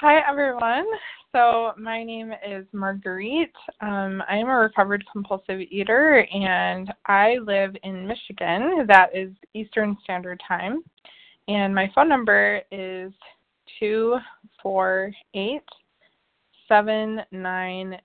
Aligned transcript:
Hi, 0.00 0.20
everyone. 0.30 0.86
So, 1.32 1.72
my 1.76 2.04
name 2.04 2.32
is 2.46 2.64
Marguerite. 2.72 3.50
Um, 3.80 4.22
I 4.28 4.36
am 4.36 4.48
a 4.48 4.54
recovered 4.54 5.04
compulsive 5.10 5.60
eater, 5.60 6.24
and 6.32 6.92
I 7.06 7.38
live 7.42 7.74
in 7.82 8.06
Michigan. 8.06 8.86
That 8.86 9.08
is 9.12 9.32
Eastern 9.54 9.96
Standard 10.04 10.40
Time. 10.46 10.84
And 11.48 11.74
my 11.74 11.90
phone 11.96 12.08
number 12.08 12.62
is 12.70 13.12
248 13.80 15.62
790 16.68 18.00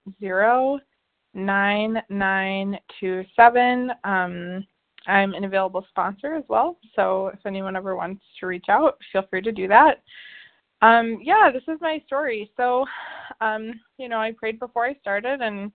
9927. 1.36 3.92
Um, 4.04 4.66
I'm 5.06 5.34
an 5.36 5.44
available 5.44 5.86
sponsor 5.90 6.34
as 6.34 6.44
well, 6.48 6.80
so 6.96 7.28
if 7.28 7.46
anyone 7.46 7.76
ever 7.76 7.96
wants 7.96 8.24
to 8.40 8.48
reach 8.48 8.66
out, 8.68 8.98
feel 9.12 9.28
free 9.30 9.44
to 9.44 9.52
do 9.52 9.68
that. 9.68 10.02
Um, 10.84 11.20
yeah, 11.24 11.50
this 11.52 11.64
is 11.74 11.80
my 11.80 12.04
story. 12.06 12.52
So, 12.58 12.86
um, 13.40 13.80
you 13.98 14.10
know, 14.10 14.18
I 14.20 14.34
prayed 14.38 14.60
before 14.60 14.86
I 14.86 14.96
started, 15.00 15.40
and 15.40 15.72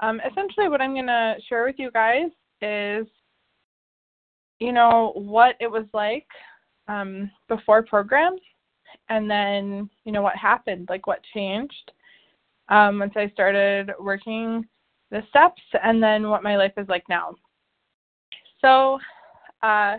um, 0.00 0.20
essentially 0.28 0.68
what 0.68 0.80
I'm 0.80 0.94
going 0.94 1.06
to 1.06 1.36
share 1.48 1.64
with 1.64 1.76
you 1.78 1.92
guys 1.92 2.26
is, 2.60 3.06
you 4.58 4.72
know, 4.72 5.12
what 5.14 5.54
it 5.60 5.70
was 5.70 5.86
like 5.94 6.26
um, 6.88 7.30
before 7.46 7.84
programs, 7.84 8.40
and 9.08 9.30
then, 9.30 9.88
you 10.04 10.10
know, 10.10 10.22
what 10.22 10.36
happened, 10.36 10.88
like 10.90 11.06
what 11.06 11.20
changed 11.32 11.92
um, 12.68 12.98
once 12.98 13.12
I 13.14 13.28
started 13.28 13.92
working 14.00 14.66
the 15.12 15.22
steps, 15.28 15.62
and 15.84 16.02
then 16.02 16.28
what 16.28 16.42
my 16.42 16.56
life 16.56 16.72
is 16.76 16.88
like 16.88 17.04
now. 17.08 17.36
So, 18.60 18.98
uh, 19.62 19.98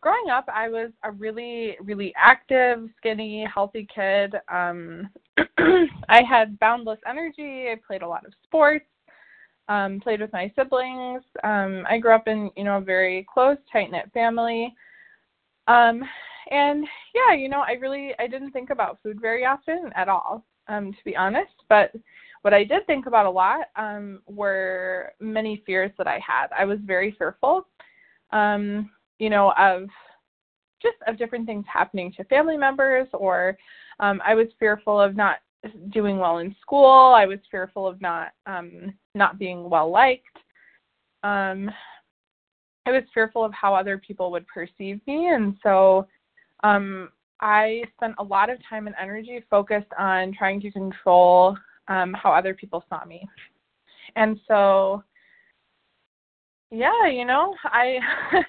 growing 0.00 0.30
up, 0.30 0.46
I 0.52 0.68
was 0.68 0.90
a 1.02 1.10
really, 1.10 1.76
really 1.80 2.12
active, 2.16 2.88
skinny, 2.96 3.46
healthy 3.52 3.86
kid. 3.94 4.34
Um, 4.48 5.08
I 6.08 6.22
had 6.28 6.58
boundless 6.58 6.98
energy. 7.08 7.68
I 7.70 7.76
played 7.86 8.02
a 8.02 8.08
lot 8.08 8.26
of 8.26 8.32
sports. 8.44 8.86
Um, 9.68 10.00
played 10.00 10.20
with 10.20 10.32
my 10.32 10.52
siblings. 10.56 11.22
Um, 11.44 11.84
I 11.88 11.98
grew 11.98 12.14
up 12.14 12.26
in, 12.26 12.50
you 12.56 12.64
know, 12.64 12.78
a 12.78 12.80
very 12.80 13.26
close, 13.32 13.56
tight 13.72 13.92
knit 13.92 14.10
family. 14.12 14.74
Um, 15.68 16.02
and 16.50 16.84
yeah, 17.14 17.34
you 17.36 17.48
know, 17.48 17.60
I 17.60 17.72
really 17.72 18.12
I 18.18 18.26
didn't 18.26 18.50
think 18.50 18.70
about 18.70 18.98
food 19.02 19.20
very 19.20 19.44
often 19.44 19.90
at 19.94 20.08
all, 20.08 20.44
um, 20.66 20.92
to 20.92 20.98
be 21.04 21.16
honest. 21.16 21.52
But 21.68 21.92
what 22.42 22.52
I 22.52 22.64
did 22.64 22.84
think 22.86 23.06
about 23.06 23.26
a 23.26 23.30
lot 23.30 23.66
um, 23.76 24.22
were 24.26 25.12
many 25.20 25.62
fears 25.64 25.92
that 25.98 26.08
I 26.08 26.18
had. 26.18 26.48
I 26.58 26.64
was 26.64 26.78
very 26.84 27.14
fearful 27.16 27.66
um, 28.32 28.90
you 29.20 29.30
know, 29.30 29.52
of 29.58 29.88
just 30.82 30.96
of 31.06 31.18
different 31.18 31.46
things 31.46 31.64
happening 31.72 32.12
to 32.16 32.24
family 32.24 32.56
members, 32.56 33.06
or 33.12 33.56
um, 34.00 34.20
I 34.26 34.34
was 34.34 34.48
fearful 34.58 35.00
of 35.00 35.14
not 35.14 35.36
doing 35.90 36.18
well 36.18 36.38
in 36.38 36.56
school. 36.60 37.14
I 37.14 37.26
was 37.26 37.38
fearful 37.50 37.86
of 37.86 38.00
not 38.00 38.28
um, 38.46 38.94
not 39.14 39.38
being 39.38 39.68
well 39.68 39.90
liked. 39.90 40.24
Um, 41.22 41.70
I 42.86 42.92
was 42.92 43.02
fearful 43.12 43.44
of 43.44 43.52
how 43.52 43.74
other 43.74 43.98
people 43.98 44.30
would 44.30 44.46
perceive 44.48 45.00
me, 45.06 45.28
and 45.28 45.56
so 45.62 46.08
um, 46.64 47.10
I 47.40 47.82
spent 47.96 48.14
a 48.18 48.24
lot 48.24 48.48
of 48.48 48.58
time 48.68 48.86
and 48.86 48.96
energy 49.00 49.44
focused 49.50 49.92
on 49.98 50.32
trying 50.32 50.60
to 50.62 50.72
control 50.72 51.56
um, 51.88 52.14
how 52.14 52.32
other 52.32 52.54
people 52.54 52.82
saw 52.88 53.04
me. 53.04 53.28
And 54.16 54.40
so 54.48 55.04
yeah, 56.70 57.08
you 57.08 57.24
know, 57.24 57.54
I 57.64 57.98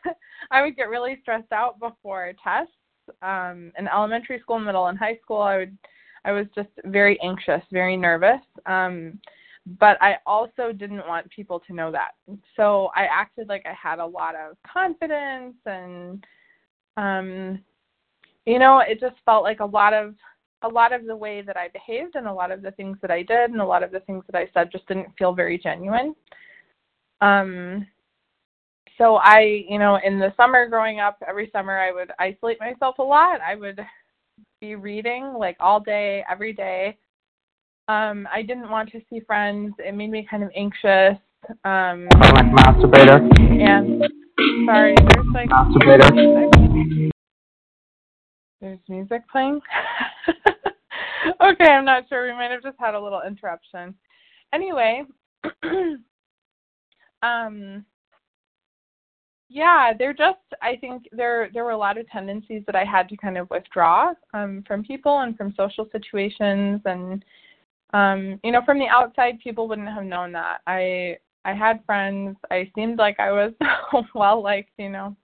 I 0.52 0.62
would 0.62 0.76
get 0.76 0.90
really 0.90 1.18
stressed 1.22 1.52
out 1.52 1.80
before 1.80 2.34
tests. 2.44 2.74
Um, 3.22 3.72
in 3.78 3.88
elementary 3.88 4.40
school, 4.40 4.60
middle, 4.60 4.88
and 4.88 4.98
high 4.98 5.18
school, 5.24 5.42
I 5.42 5.58
would 5.58 5.78
I 6.24 6.32
was 6.32 6.46
just 6.54 6.70
very 6.86 7.20
anxious, 7.22 7.62
very 7.72 7.98
nervous. 7.98 8.42
Um, 8.66 9.20
but 9.80 10.02
I 10.02 10.18
also 10.26 10.72
didn't 10.72 11.08
want 11.08 11.30
people 11.30 11.60
to 11.68 11.74
know 11.74 11.92
that. 11.92 12.12
So 12.56 12.90
I 12.96 13.06
acted 13.06 13.48
like 13.48 13.66
I 13.66 13.74
had 13.74 14.00
a 14.00 14.06
lot 14.06 14.36
of 14.36 14.58
confidence 14.72 15.56
and 15.66 16.26
um 16.98 17.60
you 18.46 18.58
know, 18.58 18.80
it 18.80 19.00
just 19.00 19.16
felt 19.24 19.44
like 19.44 19.60
a 19.60 19.66
lot 19.66 19.94
of 19.94 20.16
a 20.64 20.68
lot 20.68 20.94
of 20.94 21.06
the 21.06 21.16
way 21.16 21.42
that 21.42 21.58
I 21.58 21.70
behaved 21.70 22.16
and 22.16 22.28
a 22.28 22.34
lot 22.34 22.52
of 22.52 22.62
the 22.62 22.72
things 22.72 22.98
that 23.02 23.12
I 23.12 23.24
did 23.24 23.52
and 23.52 23.62
a 23.62 23.66
lot 23.66 23.84
of 23.84 23.92
the 23.92 24.00
things 24.02 24.24
that 24.32 24.38
I 24.38 24.48
said 24.54 24.72
just 24.72 24.88
didn't 24.88 25.16
feel 25.18 25.34
very 25.34 25.58
genuine. 25.58 26.16
Um 27.22 27.88
so 28.98 29.16
I, 29.16 29.66
you 29.68 29.80
know, 29.80 30.00
in 30.04 30.20
the 30.20 30.34
summer 30.38 30.68
growing 30.68 31.00
up, 31.00 31.18
every 31.28 31.50
summer 31.52 31.78
I 31.78 31.92
would 31.92 32.12
isolate 32.20 32.60
myself 32.60 33.00
a 33.00 33.04
lot. 33.04 33.42
I 33.42 33.56
would 33.56 33.80
be 34.60 34.76
reading 34.76 35.34
like 35.38 35.58
all 35.60 35.80
day, 35.80 36.24
every 36.30 36.54
day. 36.54 36.98
Um, 37.88 38.28
I 38.32 38.42
didn't 38.42 38.70
want 38.70 38.92
to 38.92 39.02
see 39.10 39.20
friends. 39.22 39.74
It 39.80 39.94
made 39.94 40.12
me 40.12 40.26
kind 40.30 40.44
of 40.44 40.52
anxious. 40.56 41.18
Um, 41.66 42.08
like 42.20 42.46
masturbator. 42.46 43.20
And 43.40 44.04
sorry, 44.66 44.96
there's 44.96 45.28
like 45.34 45.50
masturbator. 45.50 47.12
There's 48.62 48.80
music 48.88 49.28
playing. 49.32 49.60
okay, 51.42 51.66
I'm 51.66 51.84
not 51.84 52.08
sure. 52.08 52.28
We 52.28 52.34
might 52.34 52.52
have 52.52 52.62
just 52.62 52.78
had 52.80 52.94
a 52.94 53.00
little 53.00 53.22
interruption. 53.28 53.96
Anyway, 54.54 55.04
um, 57.24 57.86
yeah, 59.52 59.92
they're 59.98 60.14
just 60.14 60.40
I 60.62 60.78
think 60.78 61.08
there 61.12 61.50
there 61.54 61.66
were 61.66 61.72
a 61.72 61.78
lot 61.78 61.98
of 61.98 62.08
tendencies 62.10 62.64
that 62.68 62.76
I 62.76 62.86
had 62.86 63.10
to 63.10 63.18
kind 63.18 63.38
of 63.38 63.50
withdraw 63.50 64.14
um, 64.34 64.64
from 64.66 64.84
people 64.84 65.20
and 65.20 65.36
from 65.36 65.54
social 65.58 65.88
situations 65.92 66.82
and 66.86 67.24
um, 67.94 68.40
you 68.44 68.54
know, 68.54 68.62
from 68.66 68.80
the 68.80 68.88
outside 68.88 69.40
people 69.42 69.68
wouldn't 69.68 69.90
have 69.90 70.06
known 70.06 70.32
that. 70.32 70.62
I 70.68 71.18
I 71.44 71.54
had 71.54 71.84
friends, 71.86 72.38
I 72.50 72.72
seemed 72.76 72.98
like 72.98 73.20
I 73.20 73.32
was 73.32 73.52
well 74.16 74.42
liked, 74.42 74.72
you 74.78 74.90
know. 74.90 75.16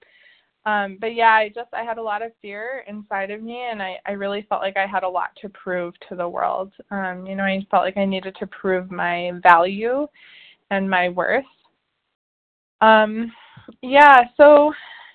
Um, 0.65 0.97
but 0.99 1.15
yeah, 1.15 1.31
I 1.31 1.47
just 1.47 1.69
I 1.73 1.83
had 1.83 1.97
a 1.97 2.01
lot 2.01 2.21
of 2.21 2.33
fear 2.41 2.83
inside 2.85 3.31
of 3.31 3.41
me 3.41 3.67
and 3.71 3.81
I, 3.81 3.97
I 4.05 4.11
really 4.11 4.45
felt 4.49 4.61
like 4.61 4.75
I 4.75 4.85
had 4.85 5.03
a 5.03 5.09
lot 5.09 5.29
to 5.41 5.47
prove 5.49 5.93
to 6.09 6.15
the 6.15 6.27
world. 6.27 6.73
Um, 6.91 7.25
you 7.25 7.35
know, 7.35 7.43
I 7.43 7.65
felt 7.71 7.83
like 7.83 7.95
I 7.95 8.03
needed 8.03 8.35
to 8.39 8.47
prove 8.47 8.91
my 8.91 9.31
value 9.41 10.05
and 10.69 10.89
my 10.89 11.07
worth. 11.07 11.45
Um, 12.81 13.31
yeah, 13.81 14.21
so 14.35 14.73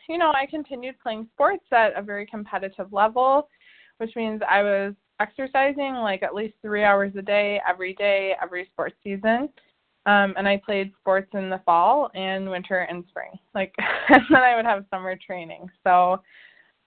you 0.08 0.18
know, 0.18 0.32
I 0.32 0.46
continued 0.46 0.96
playing 1.00 1.28
sports 1.32 1.64
at 1.72 1.96
a 1.96 2.02
very 2.02 2.26
competitive 2.26 2.92
level, 2.92 3.48
which 3.98 4.14
means 4.16 4.42
I 4.48 4.62
was 4.62 4.94
exercising 5.20 5.94
like 5.94 6.22
at 6.22 6.34
least 6.34 6.54
three 6.60 6.84
hours 6.84 7.12
a 7.16 7.22
day, 7.22 7.60
every 7.66 7.94
day, 7.94 8.34
every 8.42 8.66
sports 8.72 8.96
season. 9.04 9.48
Um, 10.04 10.34
and 10.36 10.48
I 10.48 10.60
played 10.64 10.92
sports 10.98 11.30
in 11.32 11.48
the 11.48 11.60
fall 11.64 12.10
and 12.14 12.50
winter 12.50 12.80
and 12.80 13.04
spring. 13.08 13.30
Like, 13.54 13.72
and 14.08 14.22
then 14.30 14.42
I 14.42 14.56
would 14.56 14.64
have 14.64 14.84
summer 14.90 15.16
training. 15.24 15.68
So, 15.84 16.20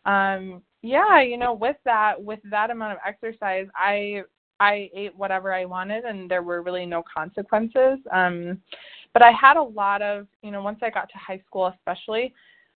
um, 0.05 0.61
yeah, 0.81 1.21
you 1.21 1.38
know, 1.38 1.53
with 1.53 1.77
that, 1.85 2.21
with 2.21 2.39
that 2.51 2.71
amount 2.71 2.94
of 2.94 2.99
exercise, 3.07 3.67
I 3.75 4.23
I 4.59 4.89
ate 4.95 5.15
whatever 5.15 5.53
I 5.53 5.65
wanted, 5.65 6.05
and 6.05 6.31
there 6.31 6.44
were 6.44 6.61
really 6.61 6.85
no 6.85 7.03
consequences. 7.13 7.99
Um, 8.13 8.61
but 9.15 9.23
I 9.23 9.31
had 9.31 9.55
a 9.55 9.63
lot 9.63 10.01
of, 10.01 10.27
you 10.43 10.51
know, 10.51 10.61
once 10.61 10.79
I 10.83 10.89
got 10.89 11.09
to 11.09 11.17
high 11.17 11.41
school, 11.47 11.73
especially, 11.73 12.33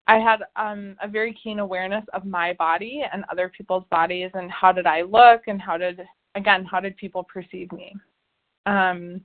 I 0.06 0.19
had 0.19 0.41
um, 0.54 0.94
a 1.02 1.08
very 1.08 1.34
keen 1.42 1.60
awareness 1.60 2.04
of 2.12 2.26
my 2.26 2.52
body 2.52 3.02
and 3.10 3.24
other 3.32 3.50
people's 3.56 3.84
bodies, 3.91 4.30
and 4.34 4.50
how 4.50 4.70
did 4.70 4.86
I 4.86 5.00
look, 5.00 5.44
and 5.47 5.60
how 5.62 5.78
did, 5.78 6.02
again, 6.34 6.66
how 6.70 6.78
did 6.78 6.94
people 6.98 7.24
perceive 7.24 7.72
me? 7.72 7.97
Um, 8.66 9.22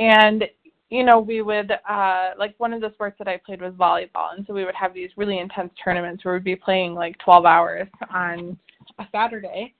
and 0.00 0.44
you 0.88 1.04
know, 1.04 1.20
we 1.20 1.40
would 1.40 1.70
uh 1.88 2.30
like 2.36 2.56
one 2.58 2.72
of 2.72 2.80
the 2.80 2.90
sports 2.94 3.14
that 3.20 3.28
I 3.28 3.36
played 3.36 3.62
was 3.62 3.72
volleyball, 3.74 4.34
and 4.36 4.44
so 4.46 4.52
we 4.52 4.64
would 4.64 4.74
have 4.74 4.92
these 4.92 5.10
really 5.16 5.38
intense 5.38 5.70
tournaments 5.84 6.24
where 6.24 6.34
we'd 6.34 6.42
be 6.42 6.56
playing 6.56 6.94
like 6.94 7.16
12 7.18 7.44
hours 7.44 7.86
on 8.12 8.58
a 8.98 9.04
Saturday. 9.12 9.74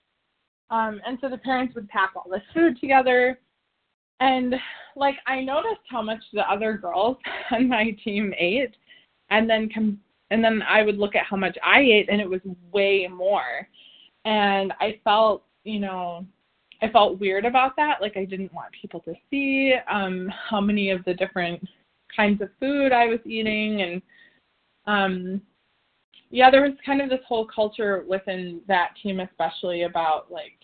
Um, 0.70 1.00
and 1.04 1.18
so 1.20 1.28
the 1.28 1.38
parents 1.38 1.74
would 1.74 1.88
pack 1.88 2.12
all 2.14 2.30
this 2.30 2.42
food 2.54 2.78
together 2.80 3.40
and 4.20 4.54
like 4.96 5.16
I 5.26 5.40
noticed 5.40 5.80
how 5.88 6.02
much 6.02 6.22
the 6.32 6.48
other 6.50 6.74
girls 6.74 7.16
on 7.50 7.68
my 7.68 7.96
team 8.04 8.32
ate 8.38 8.76
and 9.30 9.48
then 9.48 9.68
com- 9.72 10.00
and 10.30 10.44
then 10.44 10.62
I 10.62 10.82
would 10.82 10.98
look 10.98 11.14
at 11.16 11.26
how 11.26 11.36
much 11.36 11.56
I 11.64 11.80
ate 11.80 12.08
and 12.08 12.20
it 12.20 12.28
was 12.28 12.40
way 12.72 13.08
more. 13.08 13.66
And 14.24 14.72
I 14.80 15.00
felt, 15.02 15.42
you 15.64 15.80
know, 15.80 16.24
I 16.82 16.88
felt 16.88 17.18
weird 17.18 17.44
about 17.44 17.74
that. 17.76 18.00
Like 18.00 18.16
I 18.16 18.24
didn't 18.24 18.52
want 18.52 18.68
people 18.80 19.00
to 19.00 19.14
see 19.30 19.74
um 19.90 20.30
how 20.48 20.60
many 20.60 20.90
of 20.90 21.04
the 21.04 21.14
different 21.14 21.62
kinds 22.14 22.42
of 22.42 22.50
food 22.60 22.92
I 22.92 23.06
was 23.06 23.20
eating 23.24 23.82
and 23.82 24.02
um 24.86 25.42
yeah, 26.32 26.48
there 26.48 26.62
was 26.62 26.74
kind 26.86 27.00
of 27.00 27.10
this 27.10 27.20
whole 27.26 27.46
culture 27.46 28.04
within 28.08 28.60
that 28.68 28.90
team 29.02 29.20
especially 29.20 29.82
about 29.82 30.30
like 30.30 30.58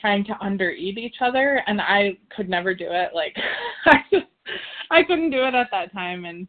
trying 0.00 0.24
to 0.24 0.32
undereat 0.34 0.98
each 0.98 1.16
other 1.20 1.62
and 1.66 1.80
I 1.80 2.16
could 2.34 2.48
never 2.48 2.74
do 2.74 2.86
it. 2.88 3.10
Like 3.14 3.36
I 3.86 3.98
just 4.12 4.26
I 4.90 5.02
couldn't 5.02 5.30
do 5.30 5.44
it 5.44 5.54
at 5.54 5.68
that 5.70 5.92
time 5.92 6.24
and 6.24 6.46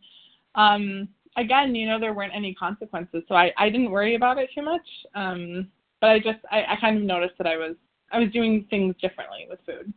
um 0.55 1.07
again, 1.37 1.75
you 1.75 1.87
know, 1.87 1.99
there 1.99 2.13
weren't 2.13 2.35
any 2.35 2.53
consequences. 2.55 3.23
So 3.27 3.35
I, 3.35 3.51
I 3.57 3.69
didn't 3.69 3.91
worry 3.91 4.15
about 4.15 4.37
it 4.37 4.49
too 4.53 4.63
much. 4.63 4.87
Um 5.15 5.69
but 6.01 6.09
I 6.11 6.19
just 6.19 6.39
I, 6.51 6.63
I 6.63 6.75
kind 6.79 6.97
of 6.97 7.03
noticed 7.03 7.37
that 7.37 7.47
I 7.47 7.57
was 7.57 7.75
I 8.11 8.19
was 8.19 8.31
doing 8.31 8.65
things 8.69 8.95
differently 9.01 9.47
with 9.49 9.59
food. 9.65 9.93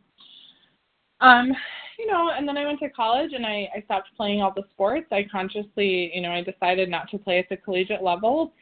Um, 1.21 1.53
you 1.99 2.07
know, 2.07 2.31
and 2.35 2.47
then 2.47 2.57
I 2.57 2.65
went 2.65 2.79
to 2.79 2.89
college 2.89 3.31
and 3.33 3.45
I, 3.45 3.69
I 3.75 3.81
stopped 3.85 4.09
playing 4.17 4.41
all 4.41 4.53
the 4.55 4.63
sports. 4.71 5.07
I 5.11 5.25
consciously, 5.31 6.11
you 6.13 6.21
know, 6.21 6.31
I 6.31 6.41
decided 6.41 6.89
not 6.89 7.09
to 7.11 7.19
play 7.19 7.37
at 7.37 7.47
the 7.47 7.57
collegiate 7.57 8.03
level. 8.03 8.53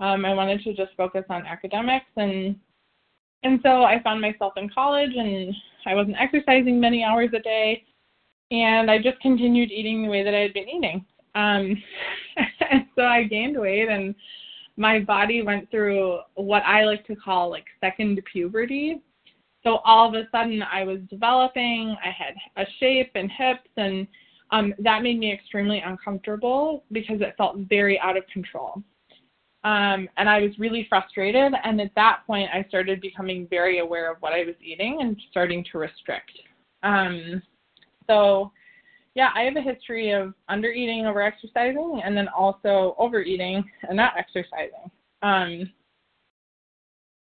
Um, 0.00 0.24
I 0.24 0.34
wanted 0.34 0.62
to 0.64 0.74
just 0.74 0.90
focus 0.96 1.24
on 1.30 1.46
academics 1.46 2.10
and 2.16 2.56
and 3.42 3.60
so 3.62 3.84
I 3.84 4.02
found 4.02 4.20
myself 4.20 4.54
in 4.56 4.68
college 4.68 5.12
and 5.16 5.54
I 5.86 5.94
wasn't 5.94 6.16
exercising 6.20 6.78
many 6.78 7.02
hours 7.02 7.30
a 7.34 7.40
day 7.40 7.84
and 8.50 8.90
I 8.90 8.98
just 8.98 9.20
continued 9.20 9.70
eating 9.70 10.02
the 10.02 10.08
way 10.08 10.22
that 10.22 10.34
I 10.34 10.40
had 10.40 10.52
been 10.52 10.68
eating. 10.68 11.04
Um, 11.34 11.82
and 12.70 12.86
so 12.96 13.02
I 13.02 13.24
gained 13.24 13.58
weight 13.58 13.88
and 13.88 14.14
my 14.76 14.98
body 14.98 15.42
went 15.42 15.70
through 15.70 16.20
what 16.34 16.62
I 16.64 16.84
like 16.84 17.06
to 17.06 17.16
call 17.16 17.50
like 17.50 17.66
second 17.80 18.20
puberty. 18.30 19.00
So 19.62 19.78
all 19.84 20.08
of 20.08 20.14
a 20.14 20.28
sudden 20.32 20.62
I 20.62 20.84
was 20.84 20.98
developing, 21.08 21.96
I 22.04 22.10
had 22.10 22.34
a 22.56 22.66
shape 22.78 23.12
and 23.14 23.30
hips 23.30 23.70
and 23.76 24.06
um, 24.52 24.74
that 24.80 25.02
made 25.02 25.18
me 25.18 25.32
extremely 25.32 25.80
uncomfortable 25.80 26.84
because 26.90 27.20
it 27.20 27.34
felt 27.38 27.56
very 27.68 28.00
out 28.00 28.16
of 28.16 28.26
control. 28.32 28.82
Um, 29.62 30.08
and 30.16 30.28
I 30.28 30.40
was 30.40 30.58
really 30.58 30.86
frustrated. 30.88 31.52
And 31.64 31.80
at 31.80 31.94
that 31.94 32.22
point, 32.26 32.48
I 32.52 32.64
started 32.68 33.00
becoming 33.00 33.46
very 33.48 33.80
aware 33.80 34.10
of 34.10 34.16
what 34.20 34.32
I 34.32 34.44
was 34.44 34.54
eating 34.62 34.98
and 35.00 35.16
starting 35.30 35.64
to 35.70 35.78
restrict. 35.78 36.32
Um, 36.82 37.42
so, 38.06 38.52
yeah, 39.14 39.30
I 39.34 39.42
have 39.42 39.56
a 39.56 39.60
history 39.60 40.12
of 40.12 40.34
under 40.48 40.70
eating, 40.70 41.06
over 41.06 41.20
exercising, 41.20 42.00
and 42.04 42.16
then 42.16 42.28
also 42.28 42.94
overeating 42.98 43.62
and 43.82 43.96
not 43.96 44.14
exercising. 44.16 44.90
Um, 45.22 45.70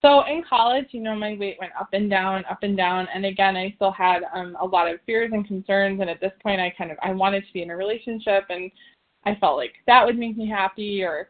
so 0.04 0.26
in 0.26 0.44
college, 0.48 0.88
you 0.92 1.02
know, 1.02 1.16
my 1.16 1.38
weight 1.40 1.58
went 1.62 1.72
up 1.80 1.90
and 1.94 2.10
down, 2.10 2.44
up 2.50 2.60
and 2.64 2.76
down, 2.76 3.08
and 3.14 3.26
again, 3.26 3.56
I 3.56 3.72
still 3.76 3.92
had 3.92 4.24
um, 4.34 4.58
a 4.60 4.66
lot 4.66 4.92
of 4.92 5.00
fears 5.06 5.32
and 5.34 5.48
concerns. 5.48 6.02
And 6.02 6.10
at 6.10 6.20
this 6.20 6.34
point, 6.42 6.60
I 6.60 6.74
kind 6.78 6.92
of 6.92 6.98
I 7.02 7.12
wanted 7.12 7.46
to 7.46 7.54
be 7.54 7.62
in 7.62 7.70
a 7.70 7.78
relationship, 7.78 8.44
and 8.50 8.70
I 9.26 9.36
felt 9.36 9.56
like 9.56 9.76
that 9.88 10.06
would 10.06 10.18
make 10.18 10.36
me 10.36 10.48
happy, 10.48 11.04
or 11.04 11.30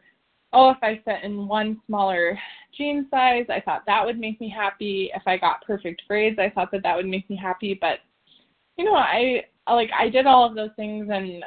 oh, 0.54 0.70
if 0.70 0.78
I 0.82 1.02
fit 1.04 1.24
in 1.24 1.48
one 1.48 1.80
smaller 1.86 2.38
jean 2.76 3.06
size, 3.10 3.46
I 3.48 3.60
thought 3.60 3.82
that 3.86 4.04
would 4.04 4.18
make 4.18 4.40
me 4.40 4.48
happy. 4.48 5.10
If 5.14 5.22
I 5.26 5.36
got 5.36 5.64
perfect 5.66 6.02
grades, 6.08 6.38
I 6.38 6.50
thought 6.50 6.70
that 6.72 6.82
that 6.84 6.96
would 6.96 7.06
make 7.06 7.28
me 7.28 7.36
happy. 7.36 7.76
But 7.78 7.98
you 8.78 8.84
know, 8.84 8.94
I 8.94 9.44
like 9.68 9.90
I 9.98 10.08
did 10.08 10.26
all 10.26 10.46
of 10.46 10.54
those 10.54 10.70
things, 10.76 11.08
and 11.12 11.44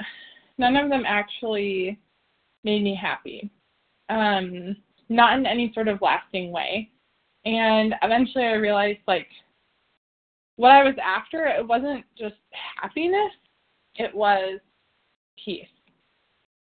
none 0.57 0.75
of 0.75 0.89
them 0.89 1.03
actually 1.07 1.97
made 2.63 2.83
me 2.83 2.95
happy. 2.95 3.49
Um, 4.09 4.75
not 5.09 5.37
in 5.37 5.45
any 5.45 5.71
sort 5.73 5.87
of 5.87 6.01
lasting 6.01 6.51
way. 6.51 6.91
And 7.45 7.95
eventually, 8.03 8.45
I 8.45 8.53
realized 8.53 8.99
like 9.07 9.27
what 10.57 10.71
I 10.71 10.83
was 10.83 10.95
after. 11.03 11.47
It 11.47 11.65
wasn't 11.65 12.05
just 12.17 12.35
happiness; 12.81 13.31
it 13.95 14.13
was 14.13 14.59
peace 15.43 15.67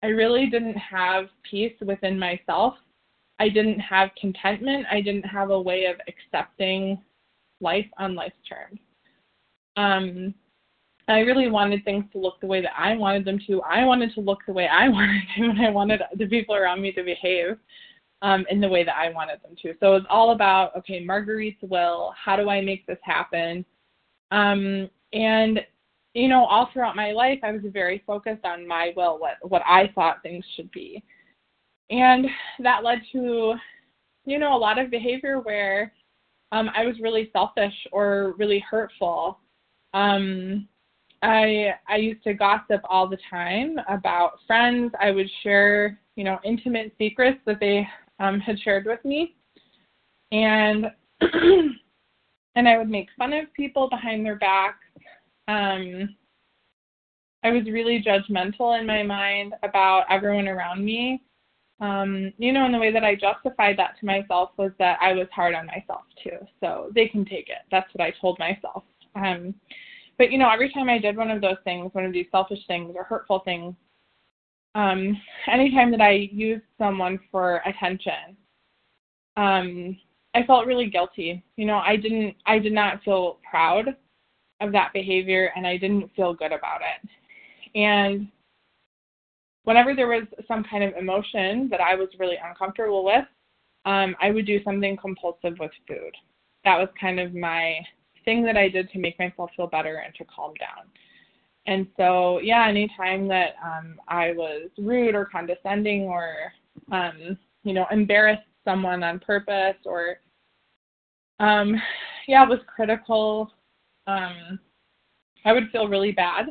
I 0.07 0.11
really 0.11 0.47
didn't 0.47 0.77
have 0.77 1.25
peace 1.51 1.75
within 1.85 2.17
myself. 2.17 2.75
I 3.41 3.49
didn't 3.49 3.81
have 3.81 4.11
contentment. 4.21 4.87
I 4.89 5.01
didn't 5.01 5.25
have 5.25 5.51
a 5.51 5.61
way 5.61 5.87
of 5.87 5.97
accepting 6.07 7.03
life 7.61 7.87
on 7.99 8.15
life's 8.15 8.37
terms. 8.49 8.79
Um, 9.77 10.33
I 11.09 11.21
really 11.21 11.51
wanted 11.51 11.85
things 11.85 12.05
to 12.13 12.19
look 12.19 12.41
the 12.41 12.47
way 12.47 12.63
that 12.63 12.79
I 12.79 12.97
wanted 12.97 13.25
them 13.25 13.41
to. 13.49 13.63
I 13.63 13.85
wanted 13.85 14.15
to 14.15 14.21
look 14.21 14.39
the 14.47 14.53
way 14.53 14.69
I 14.69 14.89
wanted 14.89 15.23
to, 15.37 15.43
and 15.43 15.61
I 15.61 15.71
wanted 15.71 16.03
the 16.17 16.27
people 16.27 16.55
around 16.55 16.81
me 16.83 16.93
to 16.93 17.03
behave 17.03 17.57
um, 18.23 18.47
in 18.49 18.61
the 18.61 18.69
way 18.69 18.85
that 18.85 18.97
I 18.97 19.11
wanted 19.11 19.43
them 19.43 19.57
to. 19.63 19.75
So 19.81 19.97
it 19.97 19.99
was 19.99 20.07
all 20.09 20.31
about 20.31 20.77
okay, 20.77 21.05
Marguerite's 21.05 21.63
will. 21.63 22.15
How 22.17 22.37
do 22.37 22.49
I 22.49 22.61
make 22.61 22.87
this 22.87 22.99
happen? 23.03 23.65
Um, 24.31 24.89
and 25.13 25.67
you 26.17 26.29
know, 26.29 26.47
all 26.47 26.71
throughout 26.73 26.97
my 26.97 27.13
life, 27.13 27.39
I 27.43 27.53
was 27.53 27.61
very 27.67 28.03
focused 28.07 28.45
on 28.47 28.67
my 28.67 28.93
will, 28.97 29.19
what 29.19 29.35
what 29.43 29.63
I 29.67 29.93
thought 29.95 30.23
things 30.23 30.45
should 30.57 30.71
be, 30.71 31.03
and 31.91 32.27
that 32.61 32.83
led 32.83 33.03
to, 33.13 33.55
you 34.25 34.39
know, 34.39 34.57
a 34.57 34.59
lot 34.59 34.79
of 34.79 34.91
behavior 34.91 35.41
where 35.41 35.93
um, 36.53 36.71
I 36.75 36.87
was 36.87 36.97
really 37.01 37.29
selfish 37.35 37.75
or 37.93 38.35
really 38.39 38.65
hurtful. 38.71 39.39
Um, 39.93 40.67
I 41.21 41.75
I 41.87 41.97
used 41.97 42.25
to 42.25 42.33
gossip 42.33 42.81
all 42.89 43.07
the 43.07 43.19
time 43.29 43.77
about 43.87 44.39
friends. 44.47 44.93
I 44.99 45.11
would 45.11 45.29
share, 45.43 46.01
you 46.17 46.25
know, 46.25 46.39
intimate 46.45 46.95
secrets 46.97 47.41
that 47.45 47.61
they 47.61 47.87
um, 48.21 48.41
had 48.41 48.59
shared 48.61 48.87
with 48.87 49.05
me, 49.05 49.35
and 50.33 50.87
and 51.21 52.67
I 52.67 52.79
would 52.79 52.89
make 52.89 53.09
fun 53.19 53.35
of 53.35 53.53
people 53.53 53.91
behind 53.91 54.25
their 54.25 54.37
back 54.37 54.79
um, 55.49 56.17
I 57.43 57.51
was 57.51 57.65
really 57.67 58.03
judgmental 58.03 58.79
in 58.79 58.87
my 58.87 59.03
mind 59.03 59.55
about 59.63 60.05
everyone 60.11 60.49
around 60.49 60.85
me. 60.85 61.23
Um, 61.81 62.33
you 62.39 62.53
know, 62.53 62.65
and 62.65 62.75
the 62.75 62.79
way 62.79 62.91
that 62.91 63.05
I 63.05 63.15
justified 63.15 63.79
that 63.79 63.99
to 64.01 64.07
myself 64.07 64.51
was 64.57 64.73
that 64.79 64.99
I 65.01 65.13
was 65.13 65.29
hard 65.33 65.55
on 65.55 65.67
myself 65.67 66.03
too. 66.23 66.39
So 66.61 66.91
they 66.95 67.07
can 67.07 67.25
take 67.25 67.49
it. 67.49 67.59
That's 67.71 67.93
what 67.95 68.05
I 68.05 68.13
told 68.21 68.39
myself. 68.39 68.83
Um, 69.15 69.55
but 70.19 70.33
you 70.33 70.39
know, 70.39 70.51
every 70.51 70.73
time 70.73 70.89
I 70.89 70.99
did 70.99 71.17
one 71.17 71.31
of 71.31 71.41
those 71.41 71.59
things, 71.65 71.95
one 71.95 72.05
of 72.05 72.13
these 72.13 72.27
selfish 72.33 72.67
things 72.67 72.95
or 72.97 73.05
hurtful 73.05 73.41
things, 73.41 73.75
um, 74.75 75.21
anytime 75.47 75.91
that 75.93 76.01
I 76.01 76.29
used 76.33 76.65
someone 76.79 77.21
for 77.31 77.63
attention, 77.67 78.37
um, 79.37 79.97
I 80.35 80.43
felt 80.45 80.67
really 80.67 80.91
guilty. 80.91 81.45
You 81.57 81.67
know, 81.67 81.79
I 81.79 81.97
didn't, 81.97 82.37
I 82.47 82.59
did 82.59 82.73
not 82.73 83.03
feel 83.05 83.39
proud 83.49 83.97
of 84.61 84.73
that 84.73 84.93
behavior 84.93 85.53
and 85.57 85.67
I 85.67 85.77
didn't 85.77 86.11
feel 86.15 86.35
good 86.35 86.53
about 86.53 86.81
it. 86.81 87.09
And 87.79 88.29
whenever 89.65 89.95
there 89.95 90.07
was 90.07 90.25
some 90.49 90.65
kind 90.65 90.83
of 90.85 90.95
emotion 90.95 91.69
that 91.71 91.81
I 91.81 91.95
was 91.95 92.09
really 92.19 92.37
uncomfortable 92.43 93.05
with, 93.05 93.25
um, 93.85 94.17
I 94.21 94.31
would 94.31 94.47
do 94.47 94.63
something 94.65 94.97
compulsive 94.97 95.59
with 95.59 95.71
food. 95.87 96.15
That 96.65 96.79
was 96.79 96.89
kind 97.01 97.21
of 97.21 97.35
my 97.35 97.79
thing 98.25 98.45
that 98.45 98.57
I 98.57 98.69
did 98.69 98.91
to 98.91 98.99
make 98.99 99.19
myself 99.19 99.51
feel 99.57 99.67
better 99.67 100.03
and 100.05 100.15
to 100.17 100.25
calm 100.25 100.53
down. 100.59 100.87
And 101.67 101.87
so, 101.97 102.39
yeah, 102.41 102.67
anytime 102.69 103.27
that 103.29 103.55
um, 103.65 104.01
I 104.09 104.33
was 104.33 104.71
rude 104.79 105.15
or 105.15 105.25
condescending 105.25 106.03
or, 106.03 106.53
um, 106.93 107.37
you 107.65 107.73
know, 107.73 107.87
embarrassed 107.91 108.43
someone 108.65 109.03
on 109.03 109.19
purpose 109.19 109.77
or, 109.85 110.19
um, 111.41 111.75
yeah, 112.29 112.47
was 112.47 112.61
critical 112.73 113.51
um, 114.07 114.59
I 115.45 115.53
would 115.53 115.71
feel 115.71 115.89
really 115.89 116.13
bad, 116.13 116.47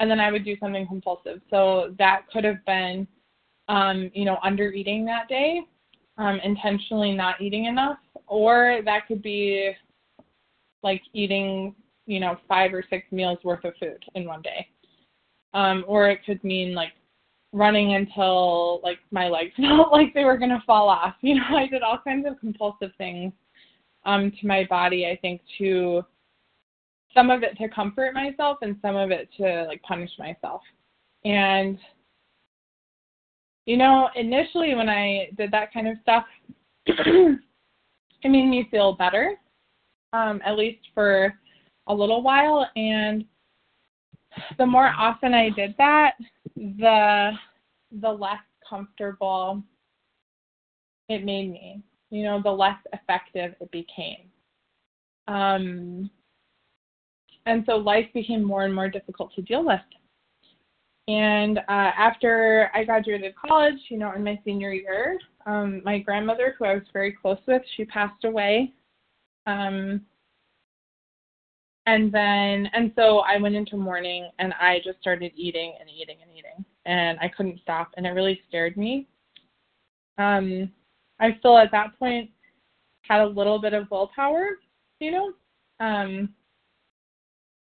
and 0.00 0.10
then 0.10 0.20
I 0.20 0.32
would 0.32 0.44
do 0.44 0.56
something 0.58 0.86
compulsive. 0.86 1.40
So 1.50 1.94
that 1.98 2.22
could 2.32 2.44
have 2.44 2.64
been, 2.66 3.06
um, 3.68 4.10
you 4.14 4.24
know, 4.24 4.38
under 4.42 4.72
eating 4.72 5.04
that 5.06 5.28
day, 5.28 5.62
um, 6.18 6.40
intentionally 6.42 7.12
not 7.12 7.40
eating 7.40 7.66
enough, 7.66 7.98
or 8.26 8.80
that 8.84 9.06
could 9.06 9.22
be 9.22 9.72
like 10.82 11.02
eating, 11.12 11.74
you 12.06 12.20
know, 12.20 12.36
five 12.48 12.74
or 12.74 12.84
six 12.90 13.10
meals 13.10 13.38
worth 13.44 13.64
of 13.64 13.74
food 13.80 14.04
in 14.14 14.26
one 14.26 14.42
day. 14.42 14.68
Um, 15.54 15.84
or 15.86 16.08
it 16.08 16.24
could 16.26 16.42
mean 16.42 16.74
like 16.74 16.92
running 17.52 17.94
until 17.94 18.80
like 18.82 18.98
my 19.12 19.28
legs 19.28 19.52
felt 19.56 19.92
like 19.92 20.12
they 20.12 20.24
were 20.24 20.36
gonna 20.36 20.62
fall 20.66 20.88
off. 20.88 21.14
You 21.22 21.36
know, 21.36 21.56
I 21.56 21.66
did 21.66 21.82
all 21.82 21.98
kinds 22.04 22.26
of 22.26 22.38
compulsive 22.40 22.90
things 22.98 23.32
um, 24.04 24.32
to 24.40 24.46
my 24.46 24.64
body. 24.68 25.06
I 25.06 25.16
think 25.16 25.40
to 25.58 26.04
some 27.14 27.30
of 27.30 27.42
it 27.42 27.56
to 27.58 27.68
comfort 27.68 28.14
myself 28.14 28.58
and 28.62 28.76
some 28.82 28.96
of 28.96 29.10
it 29.10 29.28
to 29.38 29.64
like 29.68 29.82
punish 29.82 30.10
myself. 30.18 30.60
And 31.24 31.78
you 33.66 33.76
know, 33.78 34.08
initially 34.14 34.74
when 34.74 34.88
I 34.88 35.30
did 35.38 35.50
that 35.52 35.72
kind 35.72 35.88
of 35.88 35.96
stuff, 36.02 36.24
it 36.86 37.38
made 38.24 38.46
me 38.46 38.68
feel 38.70 38.92
better, 38.92 39.36
um, 40.12 40.40
at 40.44 40.58
least 40.58 40.80
for 40.94 41.32
a 41.86 41.94
little 41.94 42.22
while. 42.22 42.68
And 42.76 43.24
the 44.58 44.66
more 44.66 44.88
often 44.88 45.32
I 45.32 45.50
did 45.50 45.74
that, 45.78 46.12
the 46.56 47.32
the 48.00 48.10
less 48.10 48.40
comfortable 48.68 49.62
it 51.08 51.24
made 51.24 51.50
me. 51.50 51.82
You 52.10 52.24
know, 52.24 52.42
the 52.42 52.50
less 52.50 52.78
effective 52.92 53.54
it 53.60 53.70
became. 53.70 54.30
Um, 55.26 56.10
and 57.46 57.64
so 57.66 57.76
life 57.76 58.06
became 58.14 58.42
more 58.42 58.64
and 58.64 58.74
more 58.74 58.88
difficult 58.88 59.34
to 59.34 59.42
deal 59.42 59.64
with. 59.64 59.80
And 61.06 61.58
uh, 61.58 61.62
after 61.68 62.70
I 62.74 62.84
graduated 62.84 63.34
college, 63.36 63.78
you 63.90 63.98
know, 63.98 64.12
in 64.12 64.24
my 64.24 64.40
senior 64.44 64.72
year, 64.72 65.18
um, 65.44 65.82
my 65.84 65.98
grandmother, 65.98 66.54
who 66.58 66.64
I 66.64 66.74
was 66.74 66.84
very 66.92 67.12
close 67.12 67.38
with, 67.46 67.62
she 67.76 67.84
passed 67.84 68.24
away. 68.24 68.72
Um, 69.46 70.00
and 71.86 72.10
then, 72.10 72.70
and 72.72 72.92
so 72.96 73.18
I 73.18 73.36
went 73.36 73.54
into 73.54 73.76
mourning 73.76 74.30
and 74.38 74.54
I 74.54 74.80
just 74.82 74.98
started 75.00 75.32
eating 75.36 75.74
and 75.78 75.90
eating 75.90 76.16
and 76.22 76.30
eating. 76.30 76.64
And 76.86 77.18
I 77.20 77.28
couldn't 77.28 77.60
stop. 77.60 77.90
And 77.98 78.06
it 78.06 78.10
really 78.10 78.40
scared 78.48 78.78
me. 78.78 79.06
Um, 80.16 80.72
I 81.20 81.36
still, 81.38 81.58
at 81.58 81.70
that 81.72 81.98
point, 81.98 82.30
had 83.02 83.20
a 83.20 83.26
little 83.26 83.60
bit 83.60 83.74
of 83.74 83.90
willpower, 83.90 84.58
you 85.00 85.10
know. 85.10 85.32
Um, 85.80 86.30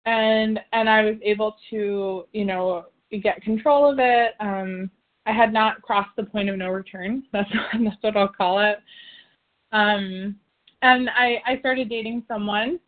and 0.07 0.59
and 0.73 0.88
I 0.88 1.02
was 1.02 1.16
able 1.23 1.57
to, 1.71 2.25
you 2.33 2.45
know, 2.45 2.87
get 3.23 3.42
control 3.42 3.90
of 3.90 3.99
it. 3.99 4.33
Um, 4.40 4.90
I 5.26 5.33
had 5.33 5.52
not 5.52 5.83
crossed 5.83 6.14
the 6.16 6.25
point 6.25 6.49
of 6.49 6.57
no 6.57 6.69
return. 6.69 7.25
That's 7.33 7.50
that's 7.73 7.97
what 8.02 8.16
I'll 8.16 8.28
call 8.28 8.61
it. 8.61 8.78
Um, 9.73 10.37
and 10.83 11.11
I 11.11 11.42
I 11.47 11.59
started 11.61 11.88
dating 11.88 12.25
someone, 12.26 12.80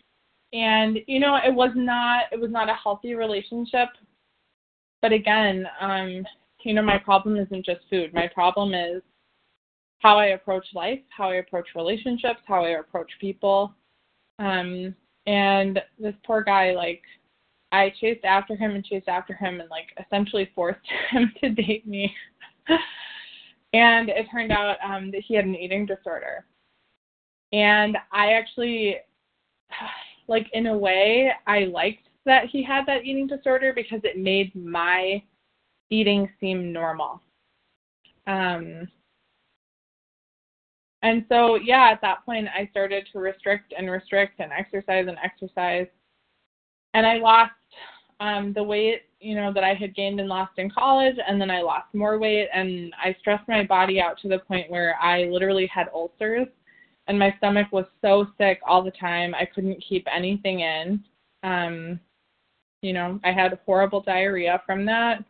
and 0.53 0.99
you 1.07 1.21
know 1.21 1.37
it 1.37 1.55
was 1.55 1.71
not 1.75 2.25
it 2.33 2.41
was 2.41 2.51
not 2.51 2.69
a 2.69 2.75
healthy 2.75 3.15
relationship. 3.15 3.89
But 5.03 5.13
again, 5.13 5.67
um, 5.81 6.25
you 6.65 6.75
know 6.75 6.83
my 6.83 6.99
problem 6.99 7.37
isn't 7.37 7.67
just 7.67 7.81
food. 7.91 8.15
My 8.15 8.29
problem 8.29 8.73
is 8.75 9.03
how 9.99 10.19
I 10.19 10.29
approach 10.29 10.67
life, 10.75 10.99
how 11.17 11.31
I 11.31 11.37
approach 11.37 11.69
relationships, 11.77 12.41
how 12.47 12.65
I 12.65 12.71
approach 12.81 13.11
people. 13.21 13.73
Um, 14.39 14.97
and 15.27 15.81
this 15.99 16.15
poor 16.25 16.43
guy, 16.43 16.73
like, 16.73 17.03
I 17.73 17.93
chased 18.01 18.25
after 18.25 18.55
him 18.55 18.73
and 18.73 18.85
chased 18.85 19.09
after 19.09 19.35
him 19.35 19.61
and 19.61 19.71
like 19.71 19.89
essentially 19.99 20.51
forced 20.55 20.81
him 21.11 21.33
to 21.41 21.51
date 21.51 21.87
me. 21.87 22.15
and 23.73 24.09
it 24.11 24.27
turned 24.31 24.53
out 24.53 24.77
um, 24.85 25.11
that 25.11 25.23
he 25.27 25.35
had 25.35 25.47
an 25.47 25.57
eating 25.57 25.87
disorder. 25.87 26.45
And 27.53 27.97
I 28.13 28.33
actually, 28.33 28.97
like, 30.29 30.49
in 30.53 30.67
a 30.67 30.77
way, 30.77 31.33
I 31.47 31.61
liked 31.65 32.09
that 32.25 32.47
he 32.51 32.63
had 32.63 32.87
that 32.87 33.05
eating 33.05 33.27
disorder 33.27 33.73
because 33.75 34.01
it 34.05 34.19
made 34.19 34.55
my 34.55 35.23
eating 35.91 36.29
seem 36.41 36.73
normal. 36.73 37.21
Um, 38.27 38.89
and 41.03 41.25
so, 41.29 41.57
yeah, 41.57 41.91
at 41.93 42.01
that 42.03 42.25
point, 42.25 42.47
I 42.55 42.69
started 42.71 43.09
to 43.13 43.19
restrict 43.19 43.75
and 43.77 43.91
restrict 43.91 44.39
and 44.39 44.53
exercise 44.53 45.07
and 45.09 45.19
exercise. 45.23 45.89
And 46.95 47.05
I 47.05 47.17
lost 47.17 47.53
um, 48.21 48.53
the 48.53 48.63
weight, 48.63 49.03
you 49.19 49.35
know, 49.35 49.53
that 49.53 49.65
I 49.65 49.75
had 49.75 49.97
gained 49.97 50.21
and 50.21 50.29
lost 50.29 50.53
in 50.59 50.71
college, 50.71 51.17
and 51.27 51.41
then 51.41 51.51
I 51.51 51.61
lost 51.61 51.93
more 51.93 52.19
weight, 52.19 52.49
and 52.55 52.95
I 53.03 53.17
stressed 53.19 53.49
my 53.49 53.65
body 53.65 54.01
out 54.01 54.19
to 54.21 54.29
the 54.29 54.39
point 54.39 54.71
where 54.71 54.97
I 55.01 55.25
literally 55.25 55.67
had 55.67 55.89
ulcers, 55.93 56.47
and 57.09 57.19
my 57.19 57.35
stomach 57.39 57.67
was 57.73 57.87
so 58.01 58.27
sick 58.39 58.61
all 58.65 58.83
the 58.83 58.93
time. 58.93 59.35
I 59.35 59.45
couldn't 59.45 59.85
keep 59.89 60.07
anything 60.15 60.61
in. 60.61 61.03
Um, 61.43 61.99
you 62.81 62.93
know, 62.93 63.19
I 63.25 63.33
had 63.33 63.59
horrible 63.67 64.03
diarrhea 64.03 64.63
from 64.67 64.87
that, 64.87 65.25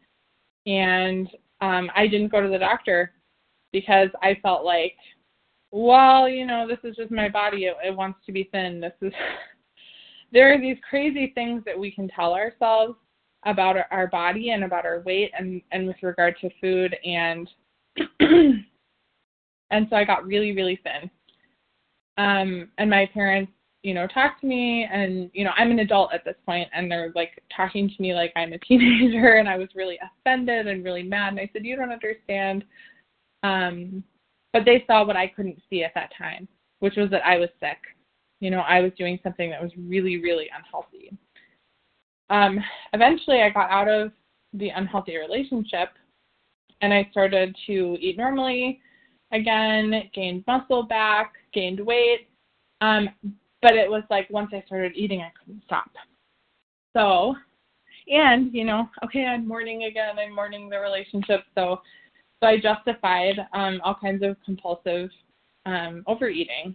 and 0.66 1.30
um, 1.62 1.90
I 1.94 2.06
didn't 2.08 2.32
go 2.32 2.42
to 2.42 2.48
the 2.48 2.58
doctor 2.58 3.12
because 3.72 4.08
I 4.22 4.36
felt 4.42 4.64
like 4.64 4.96
well, 5.72 6.28
you 6.28 6.46
know, 6.46 6.68
this 6.68 6.78
is 6.84 6.94
just 6.96 7.10
my 7.10 7.28
body. 7.28 7.64
It, 7.64 7.74
it 7.84 7.96
wants 7.96 8.20
to 8.26 8.32
be 8.32 8.48
thin. 8.52 8.80
This 8.80 8.92
is. 9.00 9.12
there 10.32 10.52
are 10.52 10.60
these 10.60 10.76
crazy 10.88 11.32
things 11.34 11.62
that 11.64 11.78
we 11.78 11.90
can 11.90 12.08
tell 12.08 12.34
ourselves 12.34 12.94
about 13.44 13.76
our, 13.76 13.86
our 13.90 14.06
body 14.06 14.50
and 14.50 14.64
about 14.64 14.86
our 14.86 15.00
weight 15.00 15.32
and 15.36 15.60
and 15.72 15.86
with 15.86 15.96
regard 16.02 16.36
to 16.40 16.50
food 16.60 16.94
and 17.04 17.48
and 18.20 19.86
so 19.90 19.96
I 19.96 20.04
got 20.04 20.26
really 20.26 20.52
really 20.52 20.78
thin. 20.84 21.10
Um, 22.18 22.68
and 22.76 22.90
my 22.90 23.06
parents, 23.12 23.52
you 23.82 23.94
know, 23.94 24.06
talked 24.06 24.42
to 24.42 24.46
me, 24.46 24.86
and 24.92 25.30
you 25.32 25.44
know, 25.44 25.52
I'm 25.56 25.70
an 25.70 25.78
adult 25.78 26.12
at 26.12 26.24
this 26.24 26.36
point, 26.44 26.68
and 26.74 26.90
they're 26.90 27.12
like 27.14 27.42
talking 27.54 27.88
to 27.88 28.02
me 28.02 28.14
like 28.14 28.32
I'm 28.36 28.52
a 28.52 28.58
teenager, 28.68 29.36
and 29.36 29.48
I 29.48 29.56
was 29.56 29.68
really 29.74 29.98
offended 30.02 30.66
and 30.66 30.84
really 30.84 31.02
mad. 31.02 31.30
And 31.30 31.40
I 31.40 31.48
said, 31.52 31.64
"You 31.64 31.76
don't 31.76 31.90
understand." 31.92 32.64
Um, 33.42 34.04
but 34.52 34.64
they 34.64 34.84
saw 34.86 35.04
what 35.04 35.16
I 35.16 35.28
couldn't 35.28 35.60
see 35.68 35.84
at 35.84 35.94
that 35.94 36.12
time, 36.16 36.48
which 36.80 36.96
was 36.96 37.10
that 37.10 37.26
I 37.26 37.38
was 37.38 37.48
sick. 37.60 37.78
You 38.40 38.50
know, 38.50 38.60
I 38.60 38.80
was 38.80 38.92
doing 38.98 39.18
something 39.22 39.50
that 39.50 39.62
was 39.62 39.72
really, 39.76 40.20
really 40.20 40.48
unhealthy. 40.56 41.16
Um, 42.30 42.58
eventually, 42.92 43.42
I 43.42 43.50
got 43.50 43.70
out 43.70 43.88
of 43.88 44.12
the 44.54 44.70
unhealthy 44.70 45.16
relationship 45.16 45.90
and 46.80 46.92
I 46.92 47.08
started 47.10 47.56
to 47.66 47.96
eat 48.00 48.18
normally 48.18 48.80
again, 49.32 50.10
gained 50.14 50.44
muscle 50.46 50.82
back, 50.82 51.32
gained 51.52 51.80
weight. 51.80 52.28
Um, 52.80 53.08
but 53.62 53.74
it 53.74 53.90
was 53.90 54.02
like 54.10 54.28
once 54.30 54.50
I 54.52 54.62
started 54.66 54.92
eating, 54.94 55.20
I 55.20 55.32
couldn't 55.38 55.62
stop. 55.64 55.90
So, 56.94 57.34
and, 58.08 58.52
you 58.52 58.64
know, 58.64 58.88
okay, 59.04 59.24
I'm 59.24 59.46
mourning 59.48 59.84
again, 59.84 60.18
I'm 60.18 60.34
mourning 60.34 60.68
the 60.68 60.78
relationship. 60.78 61.44
So 61.54 61.80
so 62.42 62.48
I 62.48 62.58
justified 62.58 63.38
um, 63.52 63.80
all 63.84 63.94
kinds 63.94 64.24
of 64.24 64.36
compulsive 64.44 65.10
um, 65.64 66.02
overeating, 66.08 66.74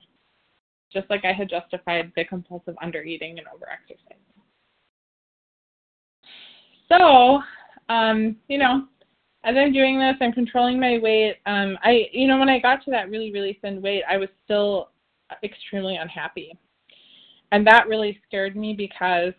just 0.94 1.10
like 1.10 1.26
I 1.26 1.34
had 1.34 1.50
justified 1.50 2.12
the 2.16 2.24
compulsive 2.24 2.76
undereating 2.82 3.32
and 3.38 3.48
overexercising. 3.48 4.16
So, 6.88 7.42
um, 7.94 8.38
you 8.48 8.58
know, 8.58 8.88
as 9.44 9.56
I'm 9.58 9.74
doing 9.74 10.00
this, 10.00 10.16
I'm 10.22 10.32
controlling 10.32 10.80
my 10.80 11.00
weight. 11.00 11.36
Um, 11.46 11.78
I, 11.84 12.06
you 12.14 12.30
know, 12.30 12.40
when 12.40 12.50
I 12.50 12.60
got 12.60 12.86
to 12.86 12.92
that 12.92 13.10
really, 13.10 13.34
really 13.34 13.60
thin 13.62 13.82
weight, 13.82 14.04
I 14.10 14.16
was 14.16 14.30
still 14.46 14.92
extremely 15.44 15.98
unhappy. 15.98 16.58
And 17.52 17.68
that 17.68 17.90
really 17.90 18.22
scared 18.26 18.56
me 18.56 18.74
because 18.74 19.34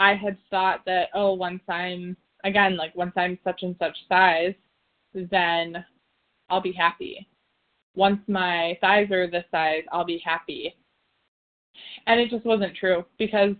I 0.00 0.14
had 0.14 0.38
thought 0.50 0.80
that, 0.86 1.08
oh, 1.14 1.34
once 1.34 1.60
I'm, 1.68 2.16
again, 2.44 2.78
like 2.78 2.94
once 2.94 3.12
I'm 3.16 3.38
such 3.44 3.62
and 3.62 3.76
such 3.78 3.96
size, 4.08 4.54
then 5.30 5.84
I'll 6.50 6.60
be 6.60 6.72
happy. 6.72 7.26
Once 7.94 8.20
my 8.26 8.76
thighs 8.80 9.10
are 9.10 9.30
this 9.30 9.44
size, 9.50 9.84
I'll 9.92 10.04
be 10.04 10.22
happy. 10.24 10.74
And 12.06 12.20
it 12.20 12.30
just 12.30 12.44
wasn't 12.44 12.76
true 12.76 13.04
because 13.18 13.54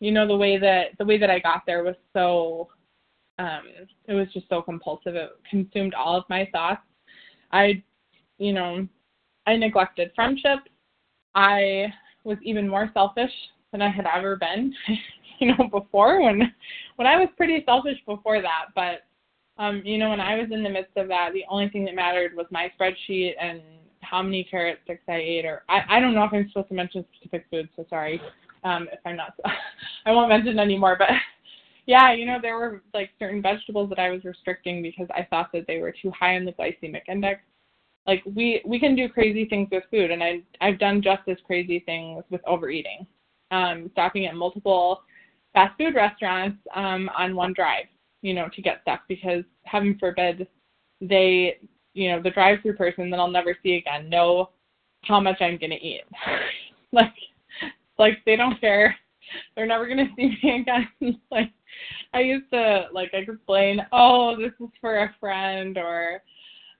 you 0.00 0.10
know 0.10 0.26
the 0.26 0.36
way 0.36 0.58
that 0.58 0.86
the 0.98 1.04
way 1.04 1.18
that 1.18 1.30
I 1.30 1.38
got 1.38 1.62
there 1.66 1.84
was 1.84 1.94
so 2.12 2.68
um 3.38 3.62
it 4.06 4.14
was 4.14 4.26
just 4.32 4.48
so 4.48 4.62
compulsive. 4.62 5.14
It 5.14 5.30
consumed 5.48 5.94
all 5.94 6.16
of 6.16 6.24
my 6.28 6.48
thoughts. 6.52 6.82
I 7.52 7.82
you 8.38 8.52
know, 8.52 8.86
I 9.46 9.56
neglected 9.56 10.10
friendships. 10.14 10.68
I 11.34 11.92
was 12.24 12.38
even 12.42 12.68
more 12.68 12.90
selfish 12.94 13.32
than 13.70 13.82
I 13.82 13.88
had 13.88 14.06
ever 14.06 14.36
been, 14.36 14.74
you 15.38 15.48
know, 15.48 15.68
before 15.70 16.22
when 16.22 16.52
when 16.96 17.06
I 17.06 17.16
was 17.16 17.28
pretty 17.36 17.62
selfish 17.64 17.98
before 18.06 18.42
that, 18.42 18.66
but 18.74 19.02
um, 19.58 19.82
you 19.84 19.98
know, 19.98 20.10
when 20.10 20.20
I 20.20 20.36
was 20.36 20.48
in 20.50 20.62
the 20.62 20.70
midst 20.70 20.96
of 20.96 21.08
that, 21.08 21.30
the 21.32 21.44
only 21.48 21.68
thing 21.68 21.84
that 21.84 21.94
mattered 21.94 22.34
was 22.34 22.46
my 22.50 22.70
spreadsheet 22.78 23.32
and 23.40 23.60
how 24.00 24.22
many 24.22 24.44
carrot 24.44 24.78
sticks 24.84 25.02
I 25.08 25.16
ate, 25.16 25.44
or 25.44 25.62
I, 25.68 25.82
I 25.88 26.00
don't 26.00 26.14
know 26.14 26.24
if 26.24 26.32
I'm 26.32 26.48
supposed 26.48 26.68
to 26.68 26.74
mention 26.74 27.04
specific 27.14 27.46
foods, 27.50 27.68
so 27.76 27.84
sorry 27.88 28.20
um, 28.64 28.88
if 28.92 29.00
I'm 29.04 29.16
not. 29.16 29.34
I 30.06 30.10
won't 30.10 30.28
mention 30.28 30.58
anymore, 30.58 30.96
but 30.98 31.08
yeah, 31.86 32.12
you 32.12 32.26
know, 32.26 32.38
there 32.40 32.56
were 32.56 32.82
like 32.94 33.10
certain 33.18 33.42
vegetables 33.42 33.88
that 33.90 33.98
I 33.98 34.10
was 34.10 34.24
restricting 34.24 34.82
because 34.82 35.08
I 35.10 35.26
thought 35.28 35.50
that 35.52 35.66
they 35.66 35.78
were 35.78 35.92
too 35.92 36.10
high 36.18 36.36
in 36.36 36.44
the 36.44 36.52
glycemic 36.52 37.02
index. 37.08 37.40
Like 38.06 38.22
we 38.34 38.62
we 38.66 38.80
can 38.80 38.96
do 38.96 39.08
crazy 39.08 39.44
things 39.44 39.68
with 39.70 39.84
food, 39.90 40.10
and 40.10 40.22
I 40.22 40.42
I've 40.60 40.78
done 40.78 41.02
just 41.02 41.22
as 41.28 41.36
crazy 41.46 41.80
things 41.80 42.24
with 42.30 42.40
overeating, 42.46 43.06
um, 43.52 43.90
stopping 43.92 44.26
at 44.26 44.34
multiple 44.34 45.02
fast 45.52 45.76
food 45.78 45.94
restaurants 45.94 46.58
um, 46.74 47.08
on 47.16 47.36
one 47.36 47.52
drive 47.52 47.84
you 48.22 48.34
know, 48.34 48.48
to 48.54 48.62
get 48.62 48.80
stuff 48.82 49.00
because 49.08 49.44
heaven 49.64 49.96
forbid 49.98 50.48
they, 51.00 51.58
you 51.94 52.10
know, 52.10 52.22
the 52.22 52.30
drive 52.30 52.60
through 52.62 52.76
person 52.76 53.10
that 53.10 53.20
I'll 53.20 53.28
never 53.28 53.56
see 53.62 53.74
again 53.74 54.08
know 54.08 54.50
how 55.04 55.20
much 55.20 55.40
I'm 55.40 55.58
gonna 55.58 55.74
eat. 55.74 56.02
like 56.92 57.14
like 57.98 58.18
they 58.24 58.36
don't 58.36 58.60
care. 58.60 58.96
They're 59.54 59.66
never 59.66 59.88
gonna 59.88 60.08
see 60.16 60.36
me 60.42 60.60
again. 61.00 61.20
like 61.30 61.50
I 62.14 62.20
used 62.20 62.50
to 62.52 62.86
like 62.92 63.10
I 63.12 63.18
explain, 63.18 63.80
oh, 63.92 64.36
this 64.36 64.52
is 64.60 64.72
for 64.80 65.04
a 65.04 65.14
friend 65.20 65.76
or 65.76 66.22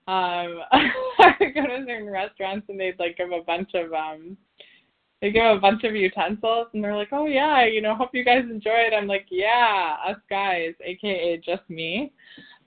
um 0.07 0.59
I 0.71 1.35
go 1.39 1.65
to 1.65 1.85
certain 1.87 2.09
restaurants 2.09 2.65
and 2.69 2.79
they'd 2.79 2.99
like 2.99 3.17
give 3.17 3.31
a 3.31 3.41
bunch 3.41 3.71
of 3.73 3.93
um 3.93 4.37
they 5.23 5.31
give 5.31 5.45
a 5.45 5.57
bunch 5.57 5.85
of 5.85 5.95
utensils 5.95 6.67
and 6.73 6.83
they're 6.83 6.97
like, 6.97 7.13
oh 7.13 7.27
yeah, 7.27 7.65
you 7.65 7.81
know, 7.81 7.95
hope 7.95 8.09
you 8.11 8.25
guys 8.25 8.43
enjoy 8.43 8.71
it. 8.71 8.93
I'm 8.93 9.07
like, 9.07 9.25
yeah, 9.31 9.95
us 10.05 10.17
guys, 10.29 10.73
aka 10.83 11.37
just 11.37 11.61
me. 11.69 12.11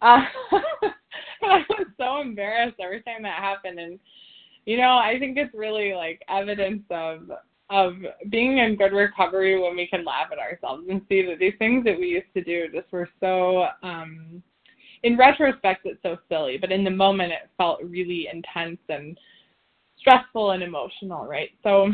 Uh, 0.00 0.22
I 1.42 1.62
was 1.68 1.86
so 2.00 2.22
embarrassed 2.22 2.76
every 2.82 3.02
time 3.02 3.22
that 3.25 3.42
happened, 3.42 3.78
and 3.78 3.98
you 4.64 4.78
know, 4.78 4.96
I 4.96 5.18
think 5.18 5.36
it's 5.36 5.54
really 5.54 5.92
like 5.92 6.22
evidence 6.30 6.82
of 6.90 7.30
of 7.68 7.92
being 8.30 8.56
in 8.56 8.76
good 8.76 8.94
recovery 8.94 9.60
when 9.60 9.76
we 9.76 9.86
can 9.86 10.02
laugh 10.02 10.28
at 10.32 10.38
ourselves 10.38 10.84
and 10.88 11.02
see 11.10 11.26
that 11.26 11.38
these 11.38 11.52
things 11.58 11.84
that 11.84 11.98
we 11.98 12.06
used 12.06 12.32
to 12.32 12.42
do 12.42 12.68
just 12.72 12.90
were 12.90 13.08
so 13.18 13.66
um 13.82 14.40
in 15.02 15.16
retrospect 15.16 15.80
it's 15.84 16.00
so 16.00 16.16
silly 16.28 16.58
but 16.58 16.70
in 16.70 16.84
the 16.84 16.90
moment 16.90 17.32
it 17.32 17.50
felt 17.56 17.82
really 17.82 18.28
intense 18.32 18.78
and 18.88 19.18
stressful 19.98 20.52
and 20.52 20.62
emotional 20.62 21.26
right 21.26 21.50
so 21.64 21.90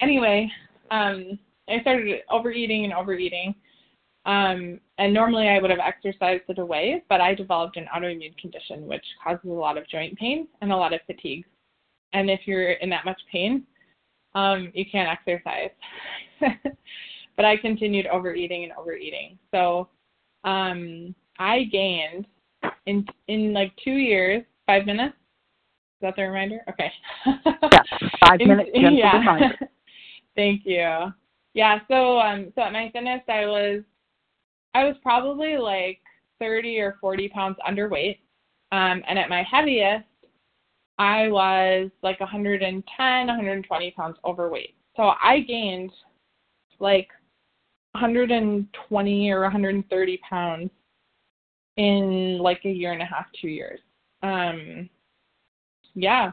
anyway, 0.00 0.50
um, 0.90 1.38
I 1.68 1.80
started 1.80 2.20
overeating 2.30 2.84
and 2.84 2.92
overeating. 2.92 3.54
Um, 4.26 4.80
and 4.98 5.12
normally 5.12 5.48
I 5.48 5.58
would 5.60 5.70
have 5.70 5.80
exercised 5.80 6.44
it 6.48 6.58
away, 6.58 7.04
but 7.08 7.20
I 7.20 7.34
developed 7.34 7.76
an 7.76 7.86
autoimmune 7.94 8.36
condition 8.38 8.86
which 8.86 9.04
causes 9.22 9.44
a 9.44 9.48
lot 9.48 9.76
of 9.76 9.88
joint 9.88 10.16
pain 10.18 10.48
and 10.62 10.72
a 10.72 10.76
lot 10.76 10.94
of 10.94 11.00
fatigue. 11.06 11.44
and 12.14 12.30
if 12.30 12.40
you're 12.46 12.72
in 12.72 12.88
that 12.90 13.04
much 13.04 13.20
pain, 13.30 13.64
um, 14.34 14.70
you 14.74 14.84
can't 14.90 15.08
exercise. 15.08 15.70
but 17.36 17.44
I 17.44 17.56
continued 17.56 18.06
overeating 18.06 18.64
and 18.64 18.72
overeating. 18.72 19.38
So 19.50 19.88
um, 20.44 21.14
I 21.38 21.64
gained 21.64 22.26
in 22.86 23.06
in 23.28 23.52
like 23.52 23.72
two 23.82 23.92
years, 23.92 24.44
five 24.66 24.86
minutes. 24.86 25.14
Is 25.16 26.02
that 26.02 26.16
the 26.16 26.22
reminder? 26.22 26.60
Okay. 26.68 26.90
yeah, 27.46 27.84
five 28.26 28.40
minutes. 28.40 28.70
yeah. 28.74 29.66
Thank 30.36 30.62
you. 30.64 31.12
Yeah. 31.54 31.78
So 31.88 32.18
um, 32.18 32.52
so 32.54 32.62
at 32.62 32.72
my 32.72 32.90
thinnest, 32.92 33.28
I 33.28 33.46
was 33.46 33.82
I 34.74 34.84
was 34.84 34.96
probably 35.02 35.56
like 35.56 36.00
30 36.40 36.80
or 36.80 36.96
40 37.00 37.28
pounds 37.28 37.56
underweight. 37.66 38.18
Um, 38.72 39.02
and 39.06 39.18
at 39.18 39.28
my 39.28 39.44
heaviest, 39.48 40.04
I 40.98 41.28
was 41.28 41.90
like 42.02 42.20
110, 42.20 43.26
120 43.26 43.90
pounds 43.92 44.16
overweight. 44.24 44.74
So 44.96 45.12
I 45.22 45.40
gained 45.40 45.92
like 46.80 47.08
120 47.92 49.30
or 49.30 49.40
130 49.42 50.20
pounds 50.28 50.70
in 51.76 52.38
like 52.38 52.60
a 52.64 52.70
year 52.70 52.92
and 52.92 53.02
a 53.02 53.06
half, 53.06 53.26
two 53.40 53.48
years. 53.48 53.80
Um, 54.22 54.88
yeah, 55.94 56.32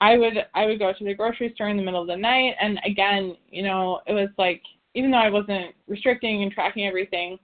I 0.00 0.16
would 0.16 0.46
I 0.54 0.66
would 0.66 0.78
go 0.78 0.92
to 0.92 1.04
the 1.04 1.14
grocery 1.14 1.52
store 1.54 1.68
in 1.68 1.76
the 1.76 1.82
middle 1.82 2.00
of 2.00 2.08
the 2.08 2.16
night, 2.16 2.54
and 2.60 2.80
again, 2.84 3.36
you 3.50 3.62
know, 3.62 4.00
it 4.06 4.12
was 4.12 4.30
like 4.38 4.62
even 4.94 5.10
though 5.10 5.18
I 5.18 5.30
wasn't 5.30 5.74
restricting 5.86 6.42
and 6.42 6.50
tracking 6.50 6.86
everything, 6.86 7.38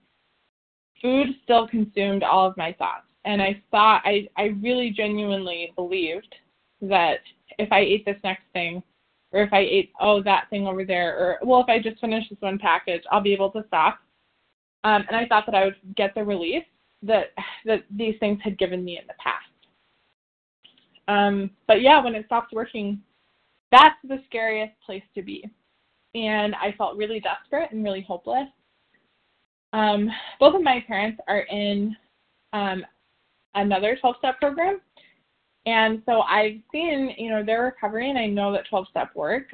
food 1.01 1.27
still 1.43 1.67
consumed 1.67 2.23
all 2.23 2.47
of 2.47 2.57
my 2.57 2.73
thoughts. 2.73 3.05
And 3.25 3.41
I 3.41 3.61
thought, 3.71 4.01
I, 4.05 4.27
I 4.37 4.55
really 4.61 4.89
genuinely 4.89 5.73
believed 5.75 6.33
that 6.81 7.19
if 7.57 7.71
I 7.71 7.79
ate 7.79 8.05
this 8.05 8.17
next 8.23 8.43
thing, 8.53 8.81
or 9.31 9.41
if 9.43 9.51
I 9.51 9.59
ate, 9.59 9.91
oh, 9.99 10.23
that 10.23 10.49
thing 10.49 10.67
over 10.67 10.85
there, 10.85 11.17
or, 11.17 11.39
well, 11.43 11.61
if 11.61 11.67
I 11.67 11.79
just 11.79 11.99
finish 11.99 12.27
this 12.29 12.39
one 12.39 12.57
package, 12.57 13.03
I'll 13.11 13.21
be 13.21 13.33
able 13.33 13.51
to 13.51 13.65
stop. 13.67 13.99
Um, 14.83 15.03
and 15.07 15.17
I 15.17 15.25
thought 15.27 15.45
that 15.47 15.55
I 15.55 15.65
would 15.65 15.75
get 15.95 16.15
the 16.15 16.23
relief 16.23 16.63
that, 17.03 17.33
that 17.65 17.83
these 17.91 18.15
things 18.19 18.39
had 18.43 18.57
given 18.57 18.83
me 18.83 18.97
in 18.97 19.07
the 19.07 19.13
past. 19.21 19.46
Um, 21.07 21.49
but 21.67 21.81
yeah, 21.81 22.03
when 22.03 22.15
it 22.15 22.25
stopped 22.25 22.53
working, 22.53 23.01
that's 23.71 23.97
the 24.03 24.21
scariest 24.27 24.73
place 24.85 25.03
to 25.15 25.21
be. 25.21 25.49
And 26.15 26.55
I 26.55 26.73
felt 26.77 26.97
really 26.97 27.19
desperate 27.19 27.71
and 27.71 27.83
really 27.83 28.01
hopeless. 28.01 28.47
Um, 29.73 30.09
both 30.39 30.55
of 30.55 30.63
my 30.63 30.83
parents 30.87 31.19
are 31.27 31.41
in 31.41 31.95
um, 32.53 32.85
another 33.55 33.97
12 33.99 34.15
step 34.19 34.39
program. 34.39 34.81
And 35.65 36.01
so 36.05 36.21
I've 36.21 36.59
seen, 36.71 37.13
you 37.17 37.29
know, 37.29 37.43
their 37.43 37.63
recovery 37.63 38.09
and 38.09 38.17
I 38.17 38.25
know 38.25 38.53
that 38.53 38.67
12 38.69 38.87
step 38.89 39.09
works. 39.15 39.53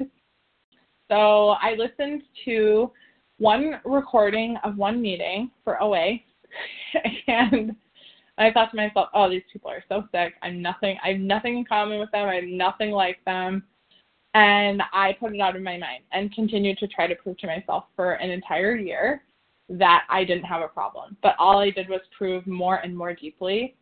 So 1.10 1.50
I 1.60 1.74
listened 1.76 2.22
to 2.44 2.90
one 3.38 3.80
recording 3.84 4.56
of 4.62 4.76
one 4.76 5.02
meeting 5.02 5.50
for 5.64 5.82
OA 5.82 6.18
and 7.26 7.74
I 8.36 8.50
thought 8.52 8.70
to 8.70 8.76
myself, 8.76 9.08
oh, 9.14 9.30
these 9.30 9.42
people 9.52 9.70
are 9.70 9.84
so 9.88 10.04
sick. 10.12 10.34
I'm 10.42 10.60
nothing, 10.60 10.98
I 11.04 11.10
have 11.10 11.20
nothing 11.20 11.58
in 11.58 11.64
common 11.64 12.00
with 12.00 12.10
them. 12.10 12.28
I 12.28 12.36
have 12.36 12.44
nothing 12.44 12.90
like 12.90 13.24
them. 13.24 13.64
And 14.34 14.82
I 14.92 15.16
put 15.20 15.34
it 15.34 15.40
out 15.40 15.54
of 15.54 15.62
my 15.62 15.78
mind 15.78 16.02
and 16.12 16.34
continued 16.34 16.78
to 16.78 16.88
try 16.88 17.06
to 17.06 17.14
prove 17.14 17.38
to 17.38 17.46
myself 17.46 17.84
for 17.94 18.14
an 18.14 18.30
entire 18.30 18.74
year 18.74 19.22
that 19.68 20.04
I 20.10 20.24
didn't 20.24 20.44
have 20.44 20.62
a 20.62 20.68
problem. 20.68 21.16
But 21.22 21.36
all 21.38 21.58
I 21.58 21.70
did 21.70 21.88
was 21.88 22.00
prove 22.16 22.44
more 22.46 22.76
and 22.76 22.96
more 22.96 23.14
deeply 23.14 23.76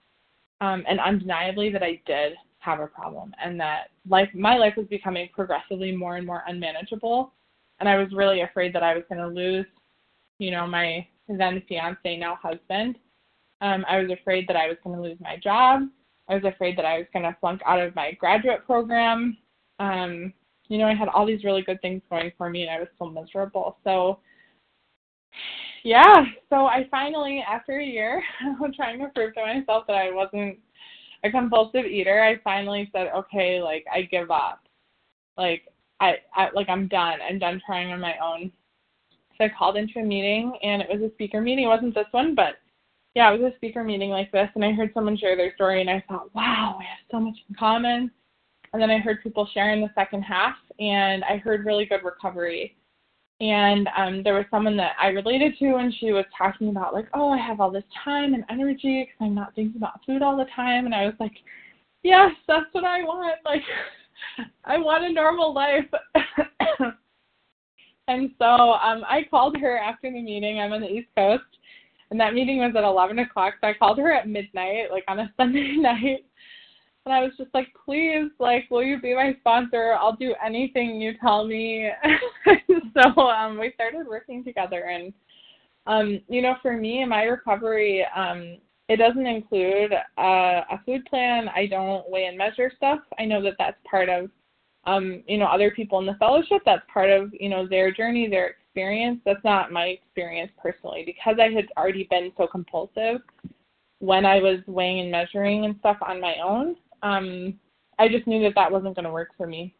um, 0.62 0.85
and 0.88 1.00
undeniably 1.00 1.71
that 1.71 1.82
I 1.82 2.00
did 2.06 2.35
have 2.61 2.78
a 2.78 2.87
problem 2.87 3.35
and 3.42 3.59
that 3.59 3.88
life 4.09 4.28
my 4.35 4.56
life 4.56 4.75
was 4.76 4.87
becoming 4.87 5.28
progressively 5.35 5.94
more 5.94 6.16
and 6.16 6.25
more 6.25 6.44
unmanageable 6.47 7.32
and 7.80 7.88
I 7.88 7.99
was 7.99 8.12
really 8.12 8.42
afraid 8.42 8.73
that 8.75 8.85
I 8.85 8.94
was 8.94 9.02
going 9.08 9.21
to 9.21 9.26
lose 9.26 9.67
you 10.38 10.52
know 10.52 10.65
my 10.65 11.04
then 11.28 11.60
fiance 11.69 12.17
now 12.17 12.38
husband 12.41 12.99
um, 13.62 13.84
I 13.88 13.98
was 13.98 14.10
afraid 14.10 14.46
that 14.48 14.56
I 14.56 14.68
was 14.68 14.76
going 14.84 14.96
to 14.96 15.02
lose 15.02 15.18
my 15.20 15.36
job 15.42 15.82
I 16.28 16.34
was 16.34 16.44
afraid 16.44 16.76
that 16.78 16.84
I 16.84 16.98
was 16.98 17.06
going 17.12 17.25
to 17.25 17.36
flunk 17.40 17.60
out 17.66 17.80
of 17.80 17.94
my 17.94 18.12
graduate 18.12 18.66
program 18.66 19.36
um, 19.78 20.32
you 20.68 20.78
know 20.78 20.86
I 20.86 20.94
had 20.94 21.08
all 21.08 21.26
these 21.26 21.44
really 21.44 21.62
good 21.62 21.80
things 21.80 22.02
going 22.10 22.32
for 22.36 22.50
me 22.50 22.62
and 22.62 22.70
I 22.70 22.78
was 22.78 22.88
so 22.98 23.06
miserable 23.06 23.78
so 23.84 24.18
yeah, 25.84 26.25
so 26.48 26.66
I 26.66 26.86
finally, 26.90 27.44
after 27.48 27.78
a 27.78 27.84
year 27.84 28.22
of 28.62 28.75
trying 28.75 29.00
to 29.00 29.08
prove 29.14 29.34
to 29.34 29.40
myself 29.40 29.84
that 29.88 29.96
I 29.96 30.12
wasn't 30.12 30.58
a 31.25 31.30
compulsive 31.30 31.84
eater, 31.84 32.22
I 32.22 32.40
finally 32.42 32.88
said, 32.92 33.08
okay, 33.14 33.60
like 33.60 33.84
I 33.92 34.02
give 34.02 34.30
up. 34.30 34.60
Like 35.36 35.62
I, 36.00 36.16
I 36.34 36.50
like 36.54 36.68
I'm 36.68 36.88
done. 36.88 37.18
I'm 37.28 37.38
done 37.38 37.60
trying 37.64 37.92
on 37.92 38.00
my 38.00 38.14
own. 38.22 38.52
So 39.38 39.44
I 39.44 39.48
called 39.56 39.76
into 39.76 39.98
a 39.98 40.04
meeting, 40.04 40.56
and 40.62 40.82
it 40.82 40.88
was 40.88 41.00
a 41.02 41.12
speaker 41.14 41.40
meeting. 41.40 41.64
It 41.64 41.68
wasn't 41.68 41.94
this 41.94 42.06
one, 42.12 42.34
but 42.34 42.56
yeah, 43.14 43.32
it 43.32 43.40
was 43.40 43.52
a 43.52 43.56
speaker 43.56 43.84
meeting 43.84 44.10
like 44.10 44.32
this, 44.32 44.48
and 44.54 44.64
I 44.64 44.72
heard 44.72 44.90
someone 44.94 45.16
share 45.16 45.36
their 45.36 45.54
story, 45.54 45.80
and 45.80 45.90
I 45.90 46.02
thought, 46.08 46.34
wow, 46.34 46.76
we 46.78 46.84
have 46.84 46.98
so 47.10 47.20
much 47.20 47.36
in 47.48 47.54
common. 47.54 48.10
And 48.72 48.80
then 48.80 48.90
I 48.90 48.98
heard 48.98 49.22
people 49.22 49.46
sharing 49.52 49.82
the 49.82 49.90
second 49.94 50.22
half, 50.22 50.56
and 50.78 51.22
I 51.25 51.36
heard 51.36 51.66
really 51.66 51.84
good 51.84 52.04
recovery 52.04 52.75
and 53.42 53.88
um, 53.96 54.22
there 54.22 54.34
was 54.34 54.44
someone 54.52 54.76
that 54.76 54.92
I 55.00 55.08
related 55.08 55.58
to, 55.58 55.75
and 55.75 55.92
she 55.98 56.12
was 56.12 56.25
talking 56.38 56.68
about 56.68 56.94
like, 56.94 57.08
oh, 57.12 57.30
I 57.30 57.38
have 57.38 57.60
all 57.60 57.72
this 57.72 57.82
time 58.04 58.34
and 58.34 58.44
energy 58.48 59.02
because 59.02 59.16
I'm 59.20 59.34
not 59.34 59.52
thinking 59.56 59.78
about 59.78 59.98
food 60.06 60.22
all 60.22 60.36
the 60.36 60.46
time, 60.54 60.86
and 60.86 60.94
I 60.94 61.06
was 61.06 61.14
like, 61.18 61.32
yes, 62.04 62.30
that's 62.46 62.66
what 62.70 62.84
I 62.84 63.02
want. 63.02 63.38
Like, 63.44 63.62
I 64.64 64.78
want 64.78 65.04
a 65.04 65.12
normal 65.12 65.52
life. 65.52 65.86
and 68.06 68.30
so 68.38 68.44
um, 68.44 69.02
I 69.08 69.26
called 69.28 69.56
her 69.56 69.76
after 69.76 70.08
the 70.08 70.22
meeting. 70.22 70.60
I'm 70.60 70.72
on 70.72 70.80
the 70.80 70.88
East 70.88 71.08
Coast, 71.16 71.42
and 72.12 72.20
that 72.20 72.34
meeting 72.34 72.58
was 72.58 72.75
at 72.76 72.84
11 72.84 73.18
o'clock. 73.20 73.54
So 73.60 73.68
I 73.68 73.72
called 73.72 73.96
her 73.96 74.12
at 74.12 74.28
midnight, 74.28 74.90
like 74.90 75.04
on 75.08 75.18
a 75.18 75.32
Sunday 75.38 75.76
night, 75.78 76.26
and 77.06 77.14
I 77.14 77.20
was 77.20 77.32
just 77.38 77.48
like, 77.54 77.68
please, 77.86 78.30
like, 78.38 78.70
will 78.70 78.82
you 78.82 79.00
be 79.00 79.14
my 79.14 79.34
sponsor? 79.40 79.94
I'll 79.94 80.14
do 80.14 80.34
anything 80.44 81.00
you 81.00 81.14
tell 81.18 81.46
me. 81.46 81.88
so 82.94 83.20
um, 83.22 83.58
we 83.58 83.72
started 83.75 84.06
working 84.06 84.44
together, 84.44 84.90
and 84.90 85.14
um, 85.86 86.20
you 86.28 86.42
know, 86.42 86.56
for 86.60 86.76
me, 86.76 87.02
in 87.02 87.08
my 87.08 87.22
recovery, 87.22 88.06
um, 88.14 88.58
it 88.90 88.98
doesn't 88.98 89.26
include 89.26 89.94
uh, 90.18 90.60
a 90.70 90.80
food 90.84 91.06
plan. 91.06 91.48
I 91.48 91.66
don't 91.66 92.08
weigh 92.10 92.26
and 92.26 92.36
measure 92.36 92.70
stuff. 92.76 92.98
I 93.18 93.25
know 93.25 93.42
that 93.42 93.54
that's 93.58 93.78
part 93.90 94.10
of, 94.10 94.30
um, 94.84 95.22
you 95.26 95.38
know, 95.38 95.46
other 95.46 95.70
people 95.70 95.98
in 95.98 96.04
the 96.04 96.16
fellowship. 96.20 96.60
That's 96.66 96.84
part 96.92 97.08
of, 97.08 97.32
you 97.32 97.48
know, 97.48 97.66
their 97.66 97.90
journey, 97.90 98.28
their 98.28 98.56
experience. 98.73 99.21
That's 99.25 99.45
not 99.45 99.73
my 99.73 99.87
experience 99.87 100.52
personally 100.61 101.02
because 101.04 101.37
I 101.41 101.52
had 101.52 101.67
already 101.76 102.06
been 102.11 102.32
so 102.37 102.47
compulsive 102.47 103.21
when 103.99 104.26
I 104.26 104.41
was 104.41 104.58
weighing 104.67 105.00
and 105.00 105.11
measuring 105.11 105.65
and 105.65 105.76
stuff 105.78 105.99
on 106.00 106.21
my 106.21 106.37
own 106.43 106.76
um, 107.02 107.54
I 107.99 108.08
just 108.08 108.26
knew 108.26 108.43
that 108.43 108.54
that 108.54 108.71
wasn't 108.71 108.97
going 108.97 109.04
to 109.04 109.13
work 109.13 109.30
for 109.37 109.47
me. 109.47 109.75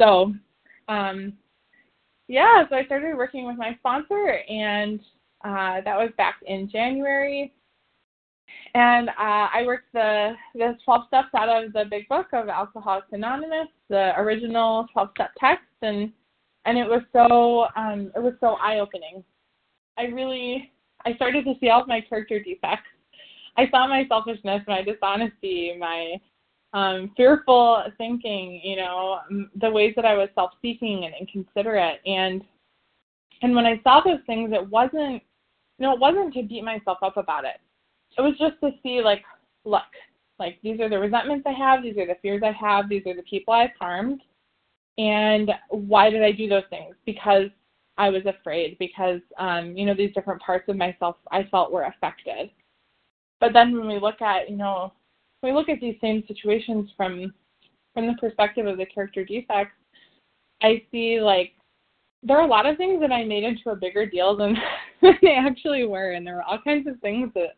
So, 0.00 0.34
um, 0.88 1.32
yeah, 2.28 2.64
so 2.68 2.76
I 2.76 2.84
started 2.84 3.16
working 3.16 3.46
with 3.46 3.56
my 3.56 3.74
sponsor, 3.78 4.40
and 4.48 5.00
uh, 5.44 5.80
that 5.84 5.96
was 5.96 6.10
back 6.16 6.36
in 6.46 6.68
January. 6.68 7.52
And 8.74 9.08
uh, 9.08 9.48
I 9.52 9.62
worked 9.64 9.92
the 9.92 10.34
the 10.54 10.76
12 10.84 11.02
steps 11.08 11.28
out 11.36 11.48
of 11.48 11.72
the 11.72 11.84
Big 11.90 12.08
Book 12.08 12.26
of 12.32 12.48
Alcoholics 12.48 13.08
Anonymous, 13.12 13.68
the 13.88 14.12
original 14.18 14.86
12 14.92 15.10
step 15.14 15.30
text, 15.38 15.64
and 15.82 16.12
and 16.66 16.76
it 16.76 16.86
was 16.86 17.02
so 17.12 17.66
um, 17.80 18.12
it 18.14 18.22
was 18.22 18.34
so 18.40 18.56
eye 18.60 18.80
opening. 18.80 19.24
I 19.96 20.04
really 20.04 20.72
I 21.06 21.14
started 21.14 21.44
to 21.44 21.54
see 21.60 21.70
all 21.70 21.82
of 21.82 21.88
my 21.88 22.00
character 22.00 22.42
defects. 22.42 22.88
I 23.56 23.70
saw 23.70 23.86
my 23.86 24.04
selfishness, 24.08 24.62
my 24.68 24.82
dishonesty, 24.82 25.74
my 25.78 26.16
um, 26.74 27.12
fearful 27.16 27.84
thinking, 27.96 28.60
you 28.62 28.76
know, 28.76 29.20
the 29.60 29.70
ways 29.70 29.94
that 29.96 30.04
I 30.04 30.14
was 30.14 30.28
self-seeking 30.34 31.04
and 31.04 31.14
inconsiderate, 31.18 32.00
and 32.04 32.42
and 33.42 33.54
when 33.54 33.66
I 33.66 33.80
saw 33.82 34.00
those 34.00 34.20
things, 34.26 34.50
it 34.52 34.68
wasn't, 34.68 35.22
you 35.78 35.86
know, 35.86 35.92
it 35.92 36.00
wasn't 36.00 36.34
to 36.34 36.42
beat 36.42 36.64
myself 36.64 36.98
up 37.02 37.16
about 37.16 37.44
it. 37.44 37.60
It 38.18 38.22
was 38.22 38.34
just 38.38 38.54
to 38.62 38.70
see, 38.82 39.02
like, 39.02 39.22
look, 39.64 39.82
like 40.38 40.58
these 40.62 40.80
are 40.80 40.88
the 40.88 40.98
resentments 40.98 41.46
I 41.46 41.52
have, 41.52 41.82
these 41.82 41.98
are 41.98 42.06
the 42.06 42.16
fears 42.22 42.42
I 42.42 42.52
have, 42.52 42.88
these 42.88 43.06
are 43.06 43.14
the 43.14 43.22
people 43.22 43.52
I've 43.52 43.70
harmed, 43.78 44.22
and 44.98 45.50
why 45.68 46.10
did 46.10 46.22
I 46.22 46.32
do 46.32 46.48
those 46.48 46.64
things? 46.70 46.94
Because 47.04 47.48
I 47.98 48.08
was 48.10 48.22
afraid, 48.26 48.76
because 48.78 49.20
um, 49.38 49.76
you 49.76 49.86
know, 49.86 49.94
these 49.94 50.14
different 50.14 50.42
parts 50.42 50.68
of 50.68 50.76
myself 50.76 51.16
I 51.30 51.44
felt 51.50 51.72
were 51.72 51.84
affected. 51.84 52.50
But 53.40 53.52
then 53.52 53.76
when 53.76 53.88
we 53.88 53.98
look 53.98 54.22
at, 54.22 54.50
you 54.50 54.56
know, 54.56 54.92
we 55.42 55.52
look 55.52 55.68
at 55.68 55.80
these 55.80 55.96
same 56.00 56.24
situations 56.26 56.90
from 56.96 57.32
from 57.94 58.06
the 58.06 58.14
perspective 58.20 58.66
of 58.66 58.76
the 58.76 58.86
character 58.86 59.24
defects, 59.24 59.74
I 60.62 60.82
see 60.90 61.20
like 61.20 61.52
there 62.22 62.38
are 62.38 62.46
a 62.46 62.50
lot 62.50 62.66
of 62.66 62.76
things 62.76 63.00
that 63.00 63.12
I 63.12 63.24
made 63.24 63.44
into 63.44 63.70
a 63.70 63.76
bigger 63.76 64.04
deal 64.06 64.36
than, 64.36 64.56
than 65.02 65.14
they 65.22 65.34
actually 65.34 65.84
were, 65.84 66.12
and 66.12 66.26
there 66.26 66.34
were 66.34 66.42
all 66.42 66.60
kinds 66.62 66.86
of 66.86 66.98
things 67.00 67.30
that 67.34 67.56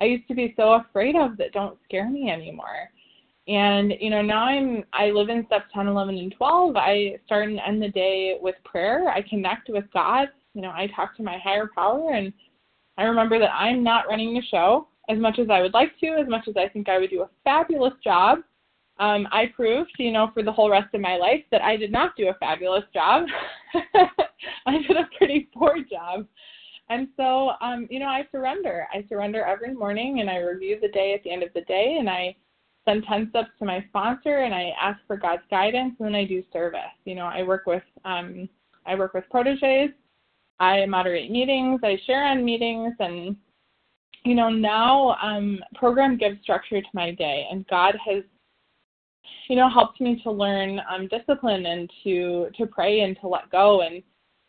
I 0.00 0.04
used 0.04 0.28
to 0.28 0.34
be 0.34 0.54
so 0.56 0.74
afraid 0.74 1.16
of 1.16 1.36
that 1.38 1.52
don't 1.52 1.78
scare 1.84 2.08
me 2.08 2.30
anymore. 2.30 2.90
And 3.48 3.92
you 4.00 4.10
know 4.10 4.22
now 4.22 4.44
i'm 4.44 4.84
i 4.92 5.10
live 5.10 5.28
in 5.28 5.44
step 5.46 5.64
10 5.72 5.86
11 5.86 6.18
and 6.18 6.34
12 6.36 6.76
i 6.76 7.16
start 7.24 7.48
and 7.48 7.60
end 7.60 7.80
the 7.80 7.88
day 7.88 8.36
with 8.40 8.56
prayer. 8.64 9.08
I 9.08 9.22
connect 9.22 9.68
with 9.68 9.84
god. 9.92 10.28
You 10.54 10.62
know 10.62 10.70
i 10.70 10.88
talk 10.94 11.16
to 11.16 11.22
my 11.22 11.38
higher 11.38 11.70
power 11.74 12.12
and 12.12 12.32
i 12.98 13.04
remember 13.04 13.38
that 13.38 13.52
i'm 13.52 13.84
not 13.84 14.08
running 14.08 14.34
the 14.34 14.42
show 14.50 14.88
as 15.08 15.18
much 15.18 15.38
as 15.38 15.48
i 15.50 15.60
would 15.60 15.74
like 15.74 15.98
to 16.00 16.08
as 16.20 16.28
much 16.28 16.48
as 16.48 16.56
i 16.56 16.68
think 16.68 16.88
i 16.88 16.98
would 16.98 17.10
do 17.10 17.22
a 17.22 17.30
fabulous 17.44 17.94
job. 18.02 18.38
Um, 18.98 19.28
i 19.30 19.46
proved 19.54 19.92
you 19.98 20.10
know 20.10 20.30
for 20.34 20.42
the 20.42 20.52
whole 20.52 20.70
rest 20.70 20.94
of 20.94 21.00
my 21.00 21.16
life 21.16 21.44
that 21.52 21.62
i 21.62 21.76
did 21.76 21.92
not 21.92 22.16
do 22.16 22.28
a 22.28 22.34
fabulous 22.34 22.84
job. 22.92 23.26
I 24.66 24.78
did 24.78 24.96
a 24.96 25.08
pretty 25.16 25.48
poor 25.54 25.76
job. 25.88 26.26
And 26.88 27.08
so 27.16 27.52
um, 27.60 27.86
you 27.90 28.00
know 28.00 28.06
i 28.06 28.26
surrender. 28.32 28.88
I 28.92 29.04
surrender 29.08 29.44
every 29.44 29.74
morning 29.74 30.20
and 30.20 30.30
i 30.30 30.38
review 30.38 30.78
the 30.80 30.88
day 30.88 31.14
at 31.14 31.22
the 31.22 31.30
end 31.30 31.44
of 31.44 31.52
the 31.54 31.60
day 31.62 31.96
and 32.00 32.08
i 32.10 32.34
send 32.86 33.04
10 33.04 33.30
steps 33.30 33.50
to 33.58 33.64
my 33.64 33.84
sponsor 33.88 34.38
and 34.38 34.54
I 34.54 34.72
ask 34.80 34.98
for 35.06 35.16
God's 35.16 35.42
guidance 35.50 35.94
and 35.98 36.06
then 36.06 36.14
I 36.14 36.24
do 36.24 36.42
service. 36.52 36.80
You 37.04 37.14
know, 37.14 37.26
I 37.26 37.42
work 37.42 37.66
with 37.66 37.82
um, 38.04 38.48
I 38.86 38.94
work 38.94 39.14
with 39.14 39.24
proteges, 39.30 39.90
I 40.60 40.86
moderate 40.86 41.30
meetings, 41.30 41.80
I 41.82 41.98
share 42.06 42.24
on 42.24 42.44
meetings 42.44 42.94
and 43.00 43.36
you 44.24 44.34
know, 44.34 44.48
now 44.50 45.16
um, 45.22 45.60
program 45.74 46.16
gives 46.16 46.40
structure 46.42 46.80
to 46.80 46.88
my 46.94 47.12
day 47.12 47.46
and 47.50 47.66
God 47.68 47.96
has 48.06 48.22
you 49.48 49.56
know 49.56 49.68
helped 49.68 50.00
me 50.00 50.20
to 50.22 50.30
learn 50.30 50.80
um, 50.90 51.08
discipline 51.08 51.66
and 51.66 51.90
to 52.04 52.48
to 52.56 52.66
pray 52.66 53.00
and 53.00 53.16
to 53.20 53.28
let 53.28 53.50
go 53.50 53.82
and 53.82 54.02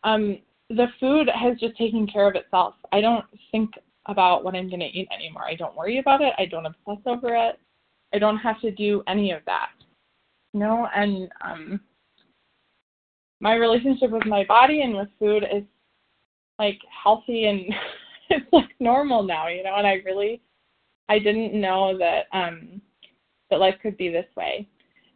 um, 0.03 0.37
the 0.69 0.87
food 0.99 1.29
has 1.33 1.57
just 1.59 1.77
taken 1.77 2.05
care 2.07 2.27
of 2.27 2.35
itself. 2.35 2.75
I 2.91 3.01
don't 3.01 3.25
think 3.51 3.71
about 4.07 4.43
what 4.43 4.55
I'm 4.55 4.69
going 4.69 4.79
to 4.79 4.85
eat 4.85 5.07
anymore. 5.13 5.43
I 5.45 5.55
don't 5.55 5.75
worry 5.75 5.99
about 5.99 6.21
it. 6.21 6.33
I 6.37 6.45
don't 6.45 6.65
obsess 6.65 7.01
over 7.05 7.35
it. 7.35 7.59
I 8.13 8.19
don't 8.19 8.37
have 8.37 8.59
to 8.61 8.71
do 8.71 9.03
any 9.07 9.31
of 9.31 9.41
that. 9.45 9.69
You 10.53 10.61
know, 10.61 10.87
and 10.95 11.29
um 11.43 11.79
my 13.39 13.53
relationship 13.55 14.09
with 14.11 14.25
my 14.25 14.43
body 14.45 14.81
and 14.81 14.95
with 14.95 15.09
food 15.19 15.43
is 15.53 15.63
like 16.57 16.79
healthy 17.03 17.45
and 17.45 17.61
it's 18.29 18.51
like 18.51 18.69
normal 18.79 19.23
now, 19.23 19.47
you 19.47 19.63
know, 19.63 19.75
and 19.75 19.85
I 19.85 19.95
really 20.05 20.41
I 21.09 21.19
didn't 21.19 21.59
know 21.59 21.97
that 21.97 22.25
um 22.31 22.81
that 23.49 23.59
life 23.59 23.75
could 23.81 23.97
be 23.97 24.09
this 24.09 24.25
way. 24.35 24.67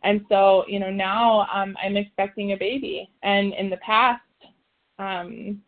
And 0.04 0.21
so, 0.30 0.63
you 0.67 0.80
know, 0.80 0.91
now 0.91 1.47
um 1.54 1.75
I'm 1.84 1.97
expecting 1.97 2.51
a 2.51 2.58
baby 2.58 3.10
and 3.23 3.54
in 3.54 3.69
the 3.69 3.77
past 3.77 4.21
um 4.99 5.62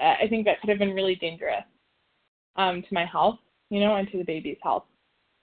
I 0.00 0.26
think 0.28 0.44
that 0.44 0.60
could 0.60 0.70
have 0.70 0.78
been 0.78 0.94
really 0.94 1.16
dangerous 1.16 1.64
um 2.56 2.82
to 2.82 2.94
my 2.94 3.04
health, 3.04 3.38
you 3.70 3.80
know, 3.80 3.96
and 3.96 4.10
to 4.10 4.18
the 4.18 4.24
baby's 4.24 4.58
health 4.62 4.84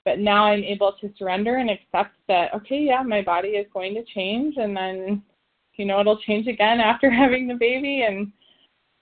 but 0.05 0.19
now 0.19 0.45
I'm 0.45 0.63
able 0.63 0.93
to 0.99 1.13
surrender 1.17 1.57
and 1.57 1.69
accept 1.69 2.15
that 2.27 2.53
okay, 2.55 2.79
yeah, 2.79 3.03
my 3.03 3.21
body 3.21 3.49
is 3.49 3.67
going 3.73 3.93
to 3.95 4.03
change 4.13 4.55
and 4.57 4.75
then 4.75 5.23
you 5.75 5.85
know 5.85 5.99
it'll 5.99 6.19
change 6.19 6.47
again 6.47 6.79
after 6.81 7.09
having 7.09 7.47
the 7.47 7.55
baby 7.55 8.05
and 8.07 8.31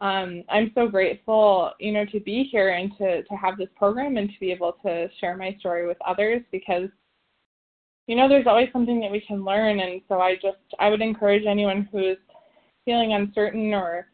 um, 0.02 0.44
I'm 0.50 0.72
so 0.74 0.88
grateful, 0.88 1.72
you 1.80 1.92
know, 1.92 2.06
to 2.06 2.20
be 2.20 2.50
here 2.52 2.70
and 2.70 2.92
to 2.98 3.22
to 3.22 3.36
have 3.36 3.58
this 3.58 3.70
program 3.78 4.18
and 4.18 4.30
to 4.30 4.40
be 4.40 4.52
able 4.52 4.74
to 4.84 5.08
share 5.20 5.38
my 5.38 5.56
story 5.60 5.88
with 5.88 5.98
others 6.06 6.42
because 6.52 6.90
you 8.08 8.16
know 8.16 8.28
there's 8.28 8.48
always 8.48 8.70
something 8.74 9.00
that 9.00 9.12
we 9.12 9.22
can 9.22 9.46
learn 9.46 9.80
and 9.80 10.02
so 10.10 10.20
I 10.20 10.36
just 10.36 10.58
I 10.80 10.90
would 10.90 11.02
encourage 11.02 11.46
anyone 11.46 11.88
who's 11.92 12.18
feeling 12.84 13.14
uncertain 13.14 13.74
or 13.74 14.08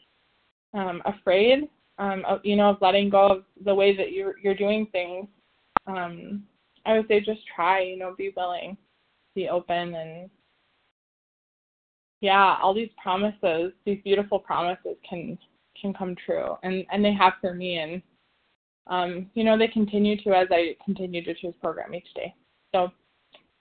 um, 0.74 1.02
afraid 1.06 1.70
um, 2.00 2.24
of, 2.28 2.42
you 2.44 2.58
know 2.58 2.72
of 2.72 2.82
letting 2.82 3.10
go 3.10 3.28
of 3.28 3.44
the 3.64 3.74
way 3.74 3.96
that 3.96 4.12
you're 4.12 4.36
you're 4.44 4.56
doing 4.56 4.88
things 4.92 5.28
um, 5.88 6.44
I 6.88 6.94
would 6.94 7.08
say 7.08 7.20
just 7.20 7.42
try, 7.54 7.82
you 7.82 7.98
know, 7.98 8.16
be 8.18 8.32
willing, 8.36 8.78
be 9.36 9.50
open 9.50 9.94
and 9.94 10.30
yeah, 12.22 12.58
all 12.62 12.74
these 12.74 12.90
promises, 13.02 13.74
these 13.86 14.02
beautiful 14.04 14.40
promises 14.40 14.96
can 15.08 15.38
can 15.80 15.94
come 15.94 16.16
true. 16.26 16.56
And 16.64 16.86
and 16.92 17.04
they 17.04 17.14
have 17.14 17.34
for 17.42 17.54
me 17.54 17.78
and 17.78 18.02
um, 18.88 19.30
you 19.34 19.44
know, 19.44 19.58
they 19.58 19.68
continue 19.68 20.16
to 20.24 20.30
as 20.32 20.48
I 20.50 20.76
continue 20.84 21.24
to 21.24 21.34
choose 21.36 21.54
program 21.62 21.94
each 21.94 22.12
day. 22.16 22.34
So 22.74 22.90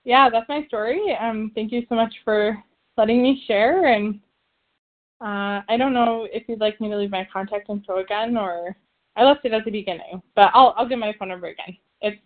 yeah, 0.05 0.31
that's 0.31 0.49
my 0.49 0.65
story. 0.69 1.17
Um, 1.21 1.51
thank 1.55 1.73
you 1.73 1.85
so 1.89 1.97
much 1.97 2.15
for 2.25 2.57
letting 2.97 3.23
me 3.23 3.43
share 3.47 3.87
and 3.87 4.21
uh, 5.21 5.63
I 5.69 5.77
don't 5.77 5.95
know 5.95 6.29
if 6.31 6.45
you'd 6.49 6.61
like 6.61 6.81
me 6.81 6.89
to 6.91 6.97
leave 6.97 7.11
my 7.11 7.27
contact 7.33 7.71
info 7.71 7.99
again 7.99 8.37
or 8.37 8.77
I 9.17 9.25
left 9.25 9.45
it 9.45 9.53
at 9.53 9.65
the 9.65 9.71
beginning, 9.71 10.23
but 10.35 10.51
I'll 10.55 10.75
I'll 10.77 10.89
give 10.89 10.99
my 10.99 11.15
phone 11.19 11.29
number 11.29 11.49
again. 11.49 11.77
It's 12.03 12.21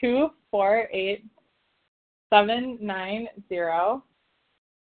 two 0.00 0.30
four 0.50 0.88
eight 0.92 1.24
seven 2.32 2.78
nine 2.80 3.28
zero 3.48 4.02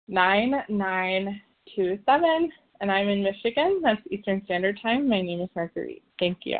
nine 0.07 0.55
nine 0.69 1.41
two 1.75 1.97
seven, 2.05 2.51
and 2.81 2.91
I'm 2.91 3.09
in 3.09 3.23
Michigan. 3.23 3.81
That's 3.83 4.01
Eastern 4.11 4.41
Standard 4.45 4.79
Time. 4.81 5.09
My 5.09 5.21
name 5.21 5.41
is 5.41 5.49
Marguerite. 5.55 6.03
Thank 6.19 6.39
you. 6.43 6.57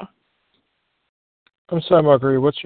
I'm 1.70 1.82
sorry, 1.82 2.04
Marguerite. 2.04 2.42
What's 2.42 2.64